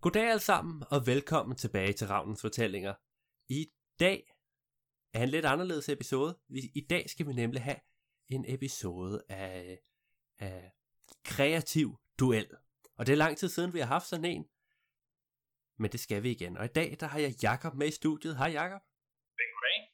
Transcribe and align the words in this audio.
Goddag 0.00 0.28
alle 0.28 0.40
sammen, 0.40 0.84
og 0.90 1.06
velkommen 1.06 1.56
tilbage 1.56 1.92
til 1.92 2.06
Ravnens 2.06 2.40
Fortællinger. 2.40 2.94
I 3.48 3.70
dag 4.00 4.34
er 5.12 5.22
en 5.22 5.28
lidt 5.28 5.44
anderledes 5.44 5.88
episode. 5.88 6.38
I 6.74 6.86
dag 6.90 7.10
skal 7.10 7.26
vi 7.26 7.32
nemlig 7.32 7.62
have 7.62 7.80
en 8.26 8.44
episode 8.48 9.22
af, 9.28 9.80
af 10.38 10.72
kreativ 11.24 11.98
duel. 12.18 12.50
Og 12.96 13.06
det 13.06 13.12
er 13.12 13.16
lang 13.16 13.36
tid 13.36 13.48
siden, 13.48 13.74
vi 13.74 13.78
har 13.78 13.86
haft 13.86 14.06
sådan 14.06 14.24
en. 14.24 14.48
Men 15.78 15.92
det 15.92 16.00
skal 16.00 16.22
vi 16.22 16.30
igen. 16.30 16.56
Og 16.56 16.64
i 16.64 16.68
dag, 16.68 16.96
der 17.00 17.06
har 17.06 17.18
jeg 17.18 17.42
Jakob 17.42 17.74
med 17.74 17.88
i 17.88 17.90
studiet. 17.90 18.36
Hej 18.36 18.48
Jakob. 18.48 18.82
Hej. 19.36 19.88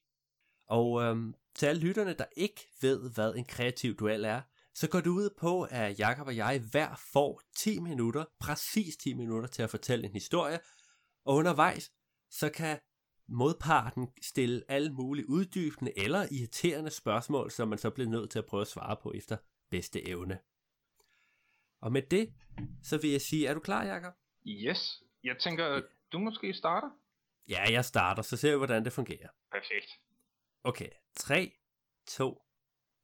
Og 0.66 1.02
øhm, 1.02 1.34
til 1.54 1.66
alle 1.66 1.82
lytterne, 1.82 2.14
der 2.14 2.26
ikke 2.36 2.60
ved, 2.80 3.14
hvad 3.14 3.34
en 3.34 3.44
kreativ 3.44 3.96
duel 3.96 4.24
er, 4.24 4.42
så 4.74 4.88
går 4.88 5.00
det 5.00 5.10
ud 5.10 5.30
på, 5.38 5.62
at 5.62 5.98
Jakob 5.98 6.26
og 6.26 6.36
jeg 6.36 6.62
hver 6.70 7.02
får 7.12 7.42
10 7.56 7.80
minutter, 7.80 8.24
præcis 8.40 8.96
10 8.96 9.14
minutter 9.14 9.48
til 9.48 9.62
at 9.62 9.70
fortælle 9.70 10.06
en 10.06 10.12
historie, 10.12 10.60
og 11.24 11.34
undervejs, 11.34 11.92
så 12.30 12.50
kan 12.50 12.80
modparten 13.28 14.08
stille 14.22 14.64
alle 14.68 14.92
mulige 14.92 15.28
uddybende 15.28 15.98
eller 15.98 16.26
irriterende 16.30 16.90
spørgsmål, 16.90 17.50
som 17.50 17.68
man 17.68 17.78
så 17.78 17.90
bliver 17.90 18.10
nødt 18.10 18.30
til 18.30 18.38
at 18.38 18.46
prøve 18.46 18.60
at 18.60 18.68
svare 18.68 18.96
på 19.02 19.12
efter 19.12 19.36
bedste 19.70 20.08
evne. 20.08 20.38
Og 21.80 21.92
med 21.92 22.02
det, 22.02 22.34
så 22.82 22.98
vil 22.98 23.10
jeg 23.10 23.20
sige, 23.20 23.46
er 23.46 23.54
du 23.54 23.60
klar, 23.60 23.84
Jakob? 23.84 24.14
Yes. 24.46 25.02
Jeg 25.24 25.36
tænker, 25.38 25.82
du 26.12 26.18
måske 26.18 26.54
starter? 26.54 26.90
Ja, 27.48 27.62
jeg 27.70 27.84
starter, 27.84 28.22
så 28.22 28.36
ser 28.36 28.50
vi, 28.50 28.56
hvordan 28.56 28.84
det 28.84 28.92
fungerer. 28.92 29.28
Perfekt. 29.52 30.00
Okay, 30.64 30.90
3, 31.16 31.52
2, 32.06 32.42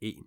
1, 0.00 0.16
nu. 0.16 0.24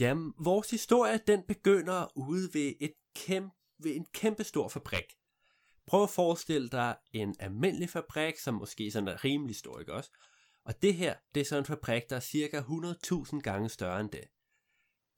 Jamen, 0.00 0.34
vores 0.38 0.70
historie, 0.70 1.20
den 1.26 1.42
begynder 1.42 2.18
ude 2.18 2.54
ved, 2.54 2.72
et 2.80 2.92
kæmpe, 3.16 3.54
ved 3.78 3.96
en 3.96 4.06
kæmpe 4.14 4.44
stor 4.44 4.68
fabrik. 4.68 5.04
Prøv 5.86 6.02
at 6.02 6.10
forestille 6.10 6.68
dig 6.68 6.96
en 7.12 7.34
almindelig 7.38 7.90
fabrik, 7.90 8.38
som 8.38 8.54
måske 8.54 8.90
sådan 8.90 9.08
er 9.08 9.24
rimelig 9.24 9.56
stor, 9.56 9.80
ikke 9.80 9.92
også? 9.92 10.10
Og 10.64 10.82
det 10.82 10.94
her, 10.94 11.14
det 11.34 11.40
er 11.40 11.44
sådan 11.44 11.62
en 11.62 11.66
fabrik, 11.66 12.02
der 12.10 12.16
er 12.16 12.20
cirka 12.20 12.60
100.000 12.60 13.40
gange 13.40 13.68
større 13.68 14.00
end 14.00 14.10
det. 14.10 14.24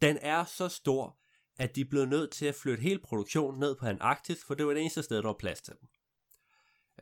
Den 0.03 0.19
er 0.21 0.45
så 0.45 0.69
stor, 0.69 1.19
at 1.59 1.77
de 1.77 1.85
blev 1.85 2.05
nødt 2.05 2.31
til 2.31 2.47
at 2.47 2.55
flytte 2.55 2.83
hele 2.83 2.99
produktionen 2.99 3.61
ned 3.61 3.77
på 3.77 3.87
Antarktis, 3.87 4.45
for 4.45 4.55
det 4.55 4.67
var 4.67 4.73
det 4.73 4.81
eneste 4.81 5.03
sted, 5.03 5.17
der 5.17 5.23
var 5.23 5.37
plads 5.39 5.61
til 5.61 5.75
dem. 5.81 5.89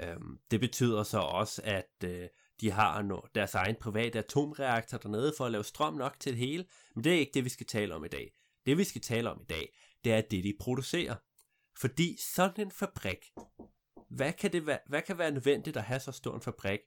Øhm, 0.01 0.39
det 0.51 0.61
betyder 0.61 1.03
så 1.03 1.19
også, 1.19 1.63
at 1.65 2.05
øh, 2.05 2.29
de 2.61 2.71
har 2.71 3.03
no, 3.03 3.21
deres 3.35 3.55
egen 3.55 3.77
private 3.81 4.19
atomreaktor 4.19 4.99
dernede 4.99 5.35
for 5.37 5.47
at 5.47 5.53
lave 5.53 5.65
strøm 5.65 5.95
nok 5.95 6.21
til 6.21 6.33
det 6.33 6.39
hele, 6.39 6.67
men 6.95 7.05
det 7.05 7.15
er 7.15 7.19
ikke 7.19 7.35
det, 7.35 7.45
vi 7.45 7.49
skal 7.49 7.67
tale 7.67 7.95
om 7.95 8.05
i 8.05 8.09
dag. 8.09 8.35
Det, 8.67 8.79
vi 8.79 8.85
skal 8.85 9.01
tale 9.01 9.31
om 9.31 9.41
i 9.41 9.45
dag, 9.45 9.77
det 10.05 10.13
er 10.13 10.21
det, 10.21 10.45
de 10.45 10.55
producerer. 10.61 11.17
Fordi 11.79 12.17
sådan 12.35 12.67
en 12.67 12.71
fabrik, 12.71 13.19
hvad 14.11 14.33
kan, 14.33 14.53
det 14.53 14.67
være, 14.67 14.79
hvad 14.87 15.03
kan 15.03 15.19
være 15.19 15.31
nødvendigt 15.31 15.77
at 15.77 15.83
have 15.83 16.01
så 16.01 16.13
stor 16.13 16.35
en 16.35 16.41
fabrik? 16.41 16.81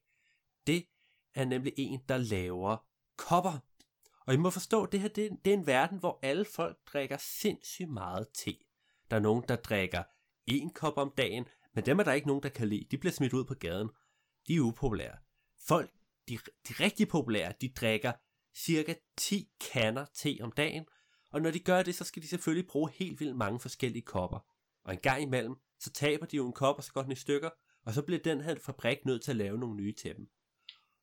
Det 0.67 0.85
er 1.35 1.45
nemlig 1.45 1.73
en, 1.77 2.01
der 2.09 2.17
laver 2.17 2.77
kopper. 3.17 3.59
Og 4.27 4.33
I 4.33 4.37
må 4.37 4.49
forstå, 4.49 4.85
det 4.85 4.99
her 4.99 5.07
det, 5.07 5.31
det 5.45 5.53
er 5.53 5.57
en 5.57 5.67
verden, 5.67 5.99
hvor 5.99 6.19
alle 6.21 6.45
folk 6.45 6.77
drikker 6.93 7.17
sindssygt 7.17 7.89
meget 7.89 8.27
te. 8.33 8.57
Der 9.11 9.15
er 9.15 9.21
nogen, 9.21 9.43
der 9.47 9.55
drikker 9.55 10.03
en 10.45 10.69
kop 10.69 10.97
om 10.97 11.13
dagen, 11.17 11.45
men 11.77 11.85
dem 11.85 11.99
er 11.99 12.03
der 12.03 12.13
ikke 12.13 12.27
nogen, 12.27 12.43
der 12.43 12.49
kan 12.49 12.67
lide. 12.67 12.85
De 12.91 12.97
bliver 12.97 13.13
smidt 13.13 13.33
ud 13.33 13.45
på 13.45 13.53
gaden. 13.53 13.89
De 14.47 14.55
er 14.55 14.61
upopulære. 14.61 15.17
Folk, 15.67 15.91
de, 16.29 16.37
de 16.37 16.73
rigtig 16.79 17.07
populære, 17.07 17.53
de 17.61 17.69
drikker 17.69 18.11
cirka 18.55 18.93
10 19.17 19.49
kander 19.71 20.05
te 20.13 20.37
om 20.41 20.51
dagen, 20.51 20.85
og 21.31 21.41
når 21.41 21.51
de 21.51 21.59
gør 21.59 21.83
det, 21.83 21.95
så 21.95 22.03
skal 22.03 22.21
de 22.21 22.27
selvfølgelig 22.27 22.67
bruge 22.67 22.91
helt 22.91 23.19
vildt 23.19 23.35
mange 23.35 23.59
forskellige 23.59 24.01
kopper. 24.01 24.39
Og 24.83 24.93
en 24.93 24.99
gang 24.99 25.21
imellem, 25.21 25.55
så 25.79 25.91
taber 25.91 26.25
de 26.25 26.35
jo 26.35 26.47
en 26.47 26.53
kop, 26.53 26.75
og 26.77 26.83
så 26.83 26.93
går 26.93 27.01
den 27.01 27.11
i 27.11 27.15
stykker, 27.15 27.49
og 27.85 27.93
så 27.93 28.01
bliver 28.01 28.19
den 28.19 28.41
her 28.41 28.55
fabrik 28.59 29.05
nødt 29.05 29.23
til 29.23 29.31
at 29.31 29.37
lave 29.37 29.57
nogle 29.57 29.75
nye 29.75 29.93
til 29.93 30.15
dem. 30.17 30.29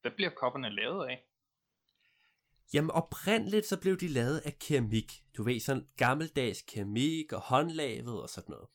Hvad 0.03 0.13
bliver 0.17 0.31
kopperne 0.31 0.71
lavet 0.71 1.07
af? 1.07 1.25
Jamen 2.75 2.91
oprindeligt 2.91 3.67
så 3.67 3.81
blev 3.81 3.97
de 3.97 4.09
lavet 4.09 4.39
af 4.39 4.59
keramik. 4.59 5.13
Du 5.37 5.43
ved, 5.43 5.61
sådan 5.61 5.89
gammeldags 5.97 6.63
keramik 6.63 7.33
og 7.33 7.41
håndlavet 7.41 8.23
og 8.23 8.29
sådan 8.29 8.51
noget. 8.51 8.69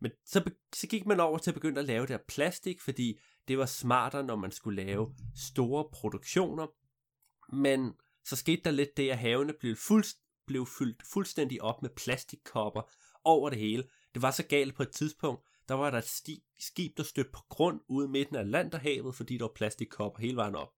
Men 0.00 0.12
så, 0.24 0.50
så 0.74 0.86
gik 0.86 1.06
man 1.06 1.20
over 1.20 1.38
til 1.38 1.50
at 1.50 1.54
begynde 1.54 1.80
at 1.80 1.86
lave 1.86 2.06
det 2.06 2.14
af 2.14 2.20
plastik, 2.28 2.80
fordi 2.80 3.20
det 3.48 3.58
var 3.58 3.66
smartere, 3.66 4.22
når 4.22 4.36
man 4.36 4.52
skulle 4.52 4.84
lave 4.84 5.14
store 5.36 5.84
produktioner. 5.92 6.66
Men 7.56 7.94
så 8.24 8.36
skete 8.36 8.62
der 8.64 8.70
lidt 8.70 8.96
det, 8.96 9.10
at 9.10 9.18
havene 9.18 9.52
blev, 9.60 9.76
fuldst, 9.76 10.18
blev 10.46 10.66
fyldt 10.66 11.02
fuldstændig 11.06 11.62
op 11.62 11.82
med 11.82 11.90
plastikkopper 11.90 12.82
over 13.24 13.50
det 13.50 13.58
hele. 13.58 13.88
Det 14.14 14.22
var 14.22 14.30
så 14.30 14.46
galt 14.46 14.74
på 14.74 14.82
et 14.82 14.90
tidspunkt, 14.90 15.42
der 15.68 15.74
var 15.74 15.90
der 15.90 15.98
et 15.98 16.08
sti, 16.08 16.44
skib, 16.58 16.96
der 16.96 17.02
stødte 17.02 17.30
på 17.32 17.40
grund 17.48 17.80
ude 17.88 18.08
midten 18.08 18.36
af 18.36 18.40
Atlanterhavet, 18.40 19.14
fordi 19.14 19.38
der 19.38 19.44
var 19.44 19.52
plastikkopper 19.54 20.20
hele 20.20 20.36
vejen 20.36 20.54
op. 20.54 20.72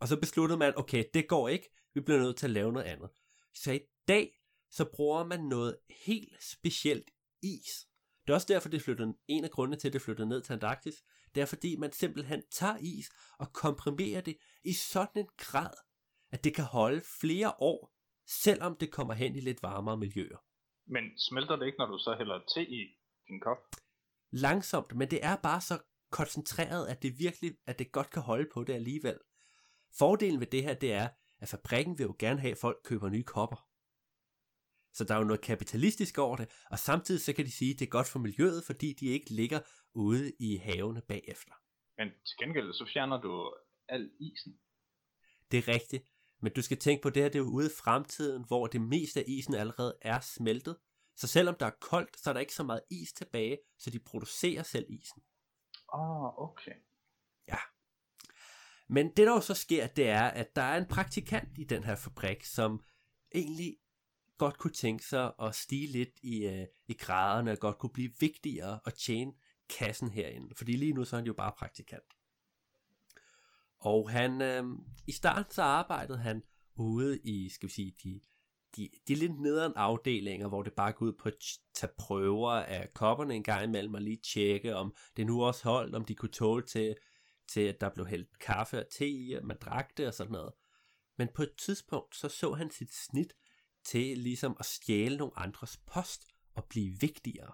Og 0.00 0.08
så 0.08 0.20
besluttede 0.20 0.58
man, 0.58 0.72
okay, 0.76 1.04
det 1.14 1.28
går 1.28 1.48
ikke, 1.48 1.68
vi 1.94 2.00
bliver 2.00 2.20
nødt 2.20 2.36
til 2.36 2.46
at 2.46 2.50
lave 2.50 2.72
noget 2.72 2.86
andet. 2.86 3.10
Så 3.54 3.72
i 3.72 3.80
dag, 4.08 4.38
så 4.70 4.84
bruger 4.84 5.24
man 5.24 5.40
noget 5.40 5.78
helt 6.06 6.42
specielt 6.42 7.10
is. 7.42 7.88
Det 8.26 8.30
er 8.30 8.34
også 8.34 8.46
derfor, 8.50 8.68
det 8.68 8.82
flyttede, 8.82 9.14
en 9.28 9.44
af 9.44 9.50
grundene 9.50 9.76
til, 9.76 9.88
at 9.88 9.92
det 9.92 10.02
flyttede 10.02 10.28
ned 10.28 10.42
til 10.42 10.52
Antarktis, 10.52 10.94
det 11.34 11.40
er 11.40 11.46
fordi, 11.46 11.76
man 11.76 11.92
simpelthen 11.92 12.42
tager 12.50 12.76
is 12.80 13.10
og 13.38 13.52
komprimerer 13.52 14.20
det 14.20 14.36
i 14.64 14.72
sådan 14.72 15.22
en 15.22 15.28
grad, 15.36 15.74
at 16.30 16.44
det 16.44 16.54
kan 16.54 16.64
holde 16.64 17.02
flere 17.20 17.52
år, 17.58 17.92
selvom 18.26 18.76
det 18.76 18.90
kommer 18.90 19.14
hen 19.14 19.36
i 19.36 19.40
lidt 19.40 19.62
varmere 19.62 19.96
miljøer. 19.96 20.38
Men 20.86 21.18
smelter 21.18 21.56
det 21.56 21.66
ikke, 21.66 21.78
når 21.78 21.86
du 21.86 21.98
så 21.98 22.14
hælder 22.18 22.40
te 22.54 22.70
i 22.70 22.80
din 23.28 23.40
kop? 23.40 23.58
Langsomt, 24.30 24.96
men 24.96 25.10
det 25.10 25.24
er 25.24 25.36
bare 25.36 25.60
så 25.60 25.78
koncentreret, 26.10 26.86
at 26.86 27.02
det 27.02 27.18
virkelig, 27.18 27.56
at 27.66 27.78
det 27.78 27.92
godt 27.92 28.10
kan 28.10 28.22
holde 28.22 28.48
på 28.54 28.64
det 28.64 28.72
alligevel. 28.72 29.18
Fordelen 29.98 30.40
ved 30.40 30.46
det 30.46 30.62
her, 30.62 30.74
det 30.74 30.92
er, 30.92 31.08
at 31.38 31.48
fabrikken 31.48 31.98
vil 31.98 32.04
jo 32.04 32.16
gerne 32.18 32.40
have, 32.40 32.52
at 32.52 32.58
folk 32.58 32.76
køber 32.84 33.08
nye 33.08 33.22
kopper. 33.22 33.68
Så 34.92 35.04
der 35.04 35.14
er 35.14 35.18
jo 35.18 35.24
noget 35.24 35.40
kapitalistisk 35.40 36.18
over 36.18 36.36
det, 36.36 36.50
og 36.70 36.78
samtidig 36.78 37.20
så 37.20 37.32
kan 37.32 37.44
de 37.44 37.52
sige, 37.52 37.72
at 37.72 37.78
det 37.80 37.86
er 37.86 37.90
godt 37.90 38.08
for 38.08 38.18
miljøet, 38.18 38.64
fordi 38.64 38.92
de 38.92 39.06
ikke 39.06 39.30
ligger 39.30 39.60
ude 39.94 40.32
i 40.38 40.56
havene 40.56 41.02
bagefter. 41.08 41.52
Men 41.98 42.08
til 42.08 42.36
gengæld 42.40 42.72
så 42.72 42.90
fjerner 42.92 43.20
du 43.20 43.54
al 43.88 44.10
isen. 44.20 44.58
Det 45.50 45.58
er 45.58 45.68
rigtigt, 45.68 46.04
men 46.40 46.52
du 46.52 46.62
skal 46.62 46.78
tænke 46.78 47.02
på 47.02 47.10
det 47.10 47.22
her, 47.22 47.30
det 47.30 47.38
er 47.38 47.42
ude 47.42 47.66
i 47.66 47.76
fremtiden, 47.84 48.44
hvor 48.46 48.66
det 48.66 48.80
meste 48.80 49.20
af 49.20 49.24
isen 49.28 49.54
allerede 49.54 49.98
er 50.02 50.20
smeltet. 50.20 50.76
Så 51.16 51.26
selvom 51.26 51.54
der 51.60 51.66
er 51.66 51.76
koldt, 51.80 52.18
så 52.18 52.30
er 52.30 52.34
der 52.34 52.40
ikke 52.40 52.54
så 52.54 52.62
meget 52.62 52.82
is 52.90 53.12
tilbage, 53.12 53.58
så 53.78 53.90
de 53.90 53.98
producerer 53.98 54.62
selv 54.62 54.86
isen. 54.88 55.22
Åh, 55.94 56.22
oh, 56.22 56.50
okay. 56.50 56.72
Ja. 57.48 57.58
Men 58.88 59.06
det 59.06 59.26
der 59.26 59.32
jo 59.32 59.40
så 59.40 59.54
sker, 59.54 59.86
det 59.86 60.08
er, 60.08 60.22
at 60.22 60.56
der 60.56 60.62
er 60.62 60.78
en 60.78 60.88
praktikant 60.88 61.58
i 61.58 61.64
den 61.64 61.84
her 61.84 61.96
fabrik, 61.96 62.44
som 62.44 62.84
egentlig 63.34 63.76
godt 64.44 64.58
kunne 64.58 64.72
tænke 64.72 65.04
sig 65.04 65.32
at 65.42 65.54
stige 65.54 65.86
lidt 65.86 66.18
i, 66.22 66.46
øh, 66.46 66.66
i 66.88 66.94
graderne, 66.94 67.50
og 67.52 67.58
godt 67.58 67.78
kunne 67.78 67.92
blive 67.92 68.12
vigtigere 68.20 68.80
og 68.84 68.94
tjene 68.94 69.32
kassen 69.68 70.10
herinde. 70.10 70.54
Fordi 70.56 70.72
lige 70.72 70.92
nu 70.92 71.04
så 71.04 71.16
er 71.16 71.20
han 71.20 71.26
jo 71.26 71.32
bare 71.32 71.52
praktikant. 71.58 72.14
Og 73.78 74.10
han, 74.10 74.42
øh, 74.42 74.64
i 75.06 75.12
starten 75.12 75.52
så 75.52 75.62
arbejdede 75.62 76.18
han 76.18 76.42
ude 76.76 77.18
i, 77.18 77.48
skal 77.48 77.68
vi 77.68 77.72
sige, 77.72 77.94
de, 78.04 78.20
de, 78.76 78.88
de 79.08 79.14
lidt 79.14 79.40
nederen 79.40 79.72
afdelinger, 79.76 80.48
hvor 80.48 80.62
det 80.62 80.72
bare 80.72 80.92
går 80.92 81.06
ud 81.06 81.12
på 81.12 81.28
at 81.28 81.34
tage 81.74 81.92
prøver 81.98 82.50
af 82.50 82.94
kopperne 82.94 83.34
en 83.34 83.42
gang 83.42 83.64
imellem, 83.64 83.94
og 83.94 84.02
lige 84.02 84.20
tjekke, 84.34 84.76
om 84.76 84.94
det 85.16 85.26
nu 85.26 85.44
også 85.44 85.64
holdt, 85.64 85.94
om 85.94 86.04
de 86.04 86.14
kunne 86.14 86.32
tåle 86.32 86.66
til, 86.66 86.96
til 87.48 87.60
at 87.60 87.80
der 87.80 87.90
blev 87.94 88.06
hældt 88.06 88.38
kaffe 88.38 88.78
og 88.78 88.86
te 88.90 89.08
i, 89.08 89.32
og 89.32 89.46
man 89.46 89.56
drak 89.60 89.96
det 89.96 90.06
og 90.06 90.14
sådan 90.14 90.32
noget. 90.32 90.52
Men 91.18 91.28
på 91.34 91.42
et 91.42 91.52
tidspunkt, 91.58 92.16
så 92.16 92.28
så 92.28 92.52
han 92.52 92.70
sit 92.70 92.94
snit 92.94 93.34
til 93.84 94.18
ligesom 94.18 94.56
at 94.60 94.66
stjæle 94.66 95.16
nogle 95.16 95.38
andres 95.38 95.76
post 95.86 96.26
og 96.54 96.64
blive 96.64 97.00
vigtigere. 97.00 97.52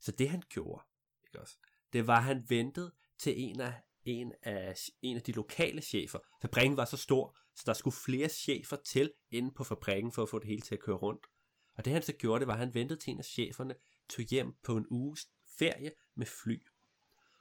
Så 0.00 0.12
det 0.12 0.30
han 0.30 0.42
gjorde, 0.48 0.84
ikke 1.24 1.40
også, 1.40 1.56
det 1.92 2.06
var, 2.06 2.16
at 2.16 2.24
han 2.24 2.44
ventede 2.48 2.92
til 3.18 3.40
en 3.40 3.60
af, 3.60 3.74
en 4.04 4.32
af, 4.42 4.74
en 5.02 5.16
af 5.16 5.22
de 5.22 5.32
lokale 5.32 5.82
chefer. 5.82 6.18
Fabrikken 6.42 6.76
var 6.76 6.84
så 6.84 6.96
stor, 6.96 7.36
så 7.54 7.62
der 7.66 7.72
skulle 7.72 7.96
flere 7.96 8.28
chefer 8.28 8.76
til 8.76 9.12
inde 9.30 9.50
på 9.50 9.64
fabrikken 9.64 10.12
for 10.12 10.22
at 10.22 10.28
få 10.28 10.38
det 10.38 10.48
hele 10.48 10.62
til 10.62 10.74
at 10.74 10.80
køre 10.80 10.96
rundt. 10.96 11.26
Og 11.74 11.84
det 11.84 11.92
han 11.92 12.02
så 12.02 12.12
gjorde, 12.12 12.40
det 12.40 12.46
var, 12.46 12.52
at 12.52 12.58
han 12.58 12.74
ventede 12.74 13.00
til 13.00 13.10
en 13.10 13.18
af 13.18 13.24
cheferne 13.24 13.74
tog 14.08 14.24
hjem 14.24 14.54
på 14.62 14.76
en 14.76 14.86
uges 14.90 15.28
ferie 15.58 15.92
med 16.14 16.26
fly. 16.26 16.62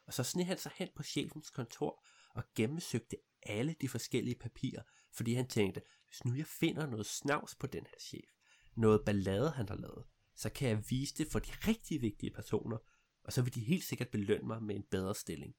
Og 0.05 0.13
så 0.13 0.23
sneg 0.23 0.47
han 0.47 0.57
sig 0.57 0.71
hen 0.75 0.89
på 0.95 1.03
chefens 1.03 1.49
kontor 1.49 2.05
og 2.35 2.43
gennemsøgte 2.55 3.17
alle 3.43 3.75
de 3.81 3.89
forskellige 3.89 4.35
papirer, 4.35 4.81
fordi 5.13 5.33
han 5.33 5.47
tænkte, 5.47 5.81
hvis 6.11 6.25
nu 6.25 6.35
jeg 6.35 6.45
finder 6.45 6.85
noget 6.85 7.05
snavs 7.05 7.55
på 7.55 7.67
den 7.67 7.85
her 7.85 7.99
chef, 7.99 8.29
noget 8.75 9.05
ballade 9.05 9.51
han 9.51 9.69
har 9.69 9.75
lavet, 9.75 10.05
så 10.35 10.49
kan 10.49 10.69
jeg 10.69 10.83
vise 10.89 11.15
det 11.15 11.27
for 11.27 11.39
de 11.39 11.51
rigtig 11.67 12.01
vigtige 12.01 12.31
personer, 12.31 12.77
og 13.23 13.33
så 13.33 13.41
vil 13.41 13.55
de 13.55 13.59
helt 13.59 13.83
sikkert 13.83 14.09
belønne 14.09 14.47
mig 14.47 14.63
med 14.63 14.75
en 14.75 14.83
bedre 14.83 15.15
stilling. 15.15 15.55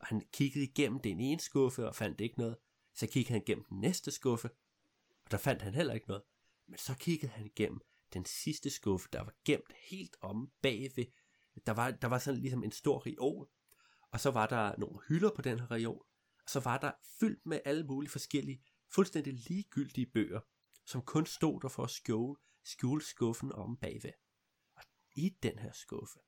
Og 0.00 0.06
han 0.06 0.22
kiggede 0.32 0.64
igennem 0.64 1.00
den 1.00 1.20
ene 1.20 1.40
skuffe 1.40 1.88
og 1.88 1.94
fandt 1.94 2.20
ikke 2.20 2.38
noget. 2.38 2.56
Så 2.94 3.06
kiggede 3.06 3.32
han 3.32 3.42
igennem 3.42 3.64
den 3.64 3.80
næste 3.80 4.10
skuffe, 4.10 4.50
og 5.24 5.30
der 5.30 5.36
fandt 5.36 5.62
han 5.62 5.74
heller 5.74 5.94
ikke 5.94 6.08
noget. 6.08 6.22
Men 6.66 6.78
så 6.78 6.94
kiggede 6.94 7.32
han 7.32 7.46
igennem 7.46 7.80
den 8.14 8.24
sidste 8.24 8.70
skuffe, 8.70 9.08
der 9.12 9.20
var 9.20 9.34
gemt 9.44 9.72
helt 9.90 10.16
om 10.20 10.50
bagved. 10.62 11.06
Der 11.66 11.72
var, 11.72 11.90
der 11.90 12.08
var 12.08 12.18
sådan 12.18 12.40
ligesom 12.40 12.64
en 12.64 12.72
stor 12.72 13.06
reol, 13.06 13.48
og 14.12 14.20
så 14.20 14.30
var 14.30 14.46
der 14.46 14.76
nogle 14.78 14.98
hylder 15.08 15.30
på 15.36 15.42
den 15.42 15.60
her 15.60 15.70
reol, 15.70 16.04
og 16.44 16.50
så 16.50 16.60
var 16.60 16.78
der 16.78 16.92
fyldt 17.20 17.46
med 17.46 17.60
alle 17.64 17.84
mulige 17.84 18.10
forskellige, 18.10 18.62
fuldstændig 18.94 19.34
ligegyldige 19.48 20.06
bøger, 20.06 20.40
som 20.86 21.02
kun 21.02 21.26
stod 21.26 21.60
der 21.60 21.68
for 21.68 21.84
at 21.84 21.90
skjule, 21.90 22.36
skjule 22.64 23.04
skuffen 23.04 23.52
om 23.52 23.76
bagved. 23.76 24.12
Og 24.76 24.82
i 25.16 25.28
den 25.42 25.58
her 25.58 25.72
skuffe, 25.72 26.18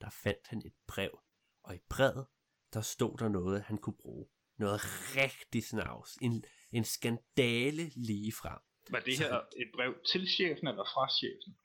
der 0.00 0.10
fandt 0.10 0.46
han 0.46 0.62
et 0.66 0.74
brev, 0.86 1.20
og 1.62 1.74
i 1.74 1.78
brevet, 1.88 2.26
der 2.72 2.80
stod 2.80 3.18
der 3.18 3.28
noget, 3.28 3.62
han 3.62 3.78
kunne 3.78 3.96
bruge. 3.96 4.26
Noget 4.58 4.80
rigtig 5.16 5.64
snavs. 5.64 6.16
En, 6.20 6.44
en 6.72 6.84
skandale 6.84 7.88
lige 7.96 8.32
frem. 8.32 8.58
Var 8.90 9.00
det 9.00 9.18
her 9.18 9.34
et 9.36 9.70
brev 9.74 9.94
til 10.12 10.28
chefen 10.28 10.66
eller 10.66 10.84
fra 10.84 11.08
chefen? 11.18 11.58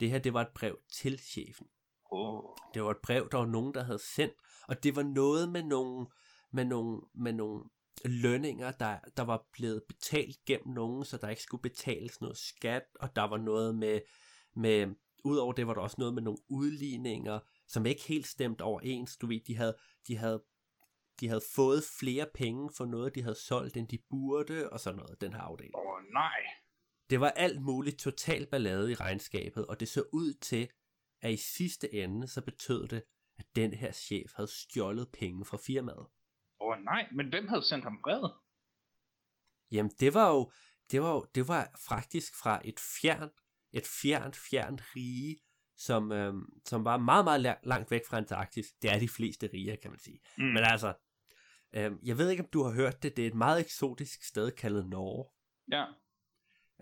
Det 0.00 0.10
her, 0.10 0.18
det 0.18 0.32
var 0.32 0.40
et 0.40 0.54
brev 0.54 0.78
til 0.92 1.18
chefen. 1.18 1.68
Oh. 2.10 2.56
Det 2.74 2.82
var 2.82 2.90
et 2.90 3.02
brev, 3.02 3.28
der 3.30 3.38
var 3.38 3.46
nogen, 3.46 3.74
der 3.74 3.82
havde 3.82 3.98
sendt, 3.98 4.34
og 4.68 4.82
det 4.82 4.96
var 4.96 5.02
noget 5.02 5.48
med 5.48 5.62
nogle, 5.62 6.06
med 6.52 6.64
nogle, 6.64 7.00
med 7.14 7.32
nogle 7.32 7.64
lønninger, 8.04 8.70
der, 8.72 8.98
der 9.16 9.22
var 9.22 9.46
blevet 9.52 9.82
betalt 9.88 10.44
gennem 10.46 10.74
nogen, 10.74 11.04
så 11.04 11.16
der 11.16 11.28
ikke 11.28 11.42
skulle 11.42 11.62
betales 11.62 12.20
noget 12.20 12.36
skat, 12.36 12.82
og 13.00 13.16
der 13.16 13.22
var 13.22 13.36
noget 13.36 13.74
med, 13.74 14.00
med 14.56 14.94
udover 15.24 15.52
det 15.52 15.66
var 15.66 15.74
der 15.74 15.80
også 15.80 15.96
noget 15.98 16.14
med 16.14 16.22
nogle 16.22 16.38
udligninger, 16.48 17.40
som 17.68 17.86
ikke 17.86 18.02
helt 18.02 18.26
stemte 18.26 18.62
overens. 18.62 19.16
Du 19.16 19.26
ved, 19.26 19.40
de 19.46 19.56
havde, 19.56 19.76
de 20.08 20.16
havde, 20.16 20.42
de 21.20 21.28
havde 21.28 21.42
fået 21.54 21.82
flere 22.00 22.26
penge 22.34 22.70
for 22.76 22.84
noget, 22.84 23.14
de 23.14 23.22
havde 23.22 23.34
solgt, 23.46 23.76
end 23.76 23.88
de 23.88 23.98
burde, 24.10 24.70
og 24.70 24.80
sådan 24.80 24.98
noget, 24.98 25.20
den 25.20 25.32
her 25.32 25.40
afdeling. 25.40 25.76
Åh 25.76 25.82
oh, 25.82 26.02
nej. 26.12 26.40
Det 27.10 27.20
var 27.20 27.30
alt 27.30 27.62
muligt 27.62 27.98
total 27.98 28.46
ballade 28.46 28.90
i 28.90 28.94
regnskabet, 28.94 29.66
og 29.66 29.80
det 29.80 29.88
så 29.88 30.04
ud 30.12 30.34
til, 30.34 30.68
at 31.22 31.32
i 31.32 31.36
sidste 31.36 31.94
ende, 31.94 32.28
så 32.28 32.42
betød 32.42 32.88
det, 32.88 33.02
at 33.38 33.46
den 33.56 33.72
her 33.72 33.92
chef 33.92 34.32
havde 34.34 34.50
stjålet 34.50 35.08
penge 35.12 35.44
fra 35.44 35.58
firmaet. 35.66 36.06
Åh 36.66 36.78
oh, 36.78 36.84
nej, 36.84 37.08
men 37.12 37.28
hvem 37.28 37.48
havde 37.48 37.62
sendt 37.62 37.84
ham 37.84 37.98
brevet? 38.02 38.32
Jamen, 39.70 39.92
det 40.00 40.14
var 40.14 40.28
jo, 40.30 40.52
det 40.90 41.02
var 41.02 41.12
jo, 41.14 41.26
det 41.34 41.48
var 41.48 41.80
faktisk 41.88 42.34
fra 42.42 42.60
et 42.64 42.80
fjern, 42.80 43.30
et 43.72 43.86
fjernt, 44.02 44.36
fjernt 44.36 44.82
rige, 44.96 45.36
som, 45.76 46.12
øhm, 46.12 46.60
som 46.64 46.84
var 46.84 46.96
meget, 46.96 47.24
meget 47.24 47.58
langt 47.62 47.90
væk 47.90 48.00
fra 48.08 48.16
Antarktis. 48.16 48.66
Det 48.82 48.90
er 48.90 48.98
de 48.98 49.08
fleste 49.08 49.50
rige, 49.54 49.76
kan 49.76 49.90
man 49.90 50.00
sige. 50.00 50.20
Mm. 50.38 50.44
Men 50.44 50.58
altså, 50.58 50.94
øhm, 51.72 51.98
jeg 52.02 52.18
ved 52.18 52.30
ikke, 52.30 52.42
om 52.42 52.48
du 52.52 52.62
har 52.62 52.74
hørt 52.74 53.02
det, 53.02 53.16
det 53.16 53.22
er 53.22 53.28
et 53.28 53.34
meget 53.34 53.60
eksotisk 53.60 54.24
sted 54.24 54.50
kaldet 54.50 54.88
Norge. 54.88 55.30
Ja. 55.72 55.86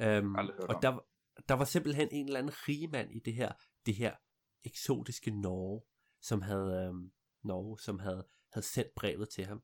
Øhm, 0.00 0.34
og 0.68 0.82
der, 0.82 1.04
der 1.48 1.54
var 1.54 1.64
simpelthen 1.64 2.08
en 2.12 2.26
eller 2.26 2.38
anden 2.38 2.54
rigmand 2.68 3.12
i 3.12 3.18
det 3.18 3.34
her, 3.34 3.52
det 3.86 3.94
her 3.94 4.16
eksotiske 4.64 5.30
Norge, 5.30 5.82
som 6.20 6.42
havde, 6.42 6.86
øhm, 6.86 7.12
Norge, 7.42 7.78
som 7.78 7.98
havde, 7.98 8.26
havde 8.52 8.66
sendt 8.66 8.94
brevet 8.94 9.28
til 9.28 9.44
ham. 9.44 9.62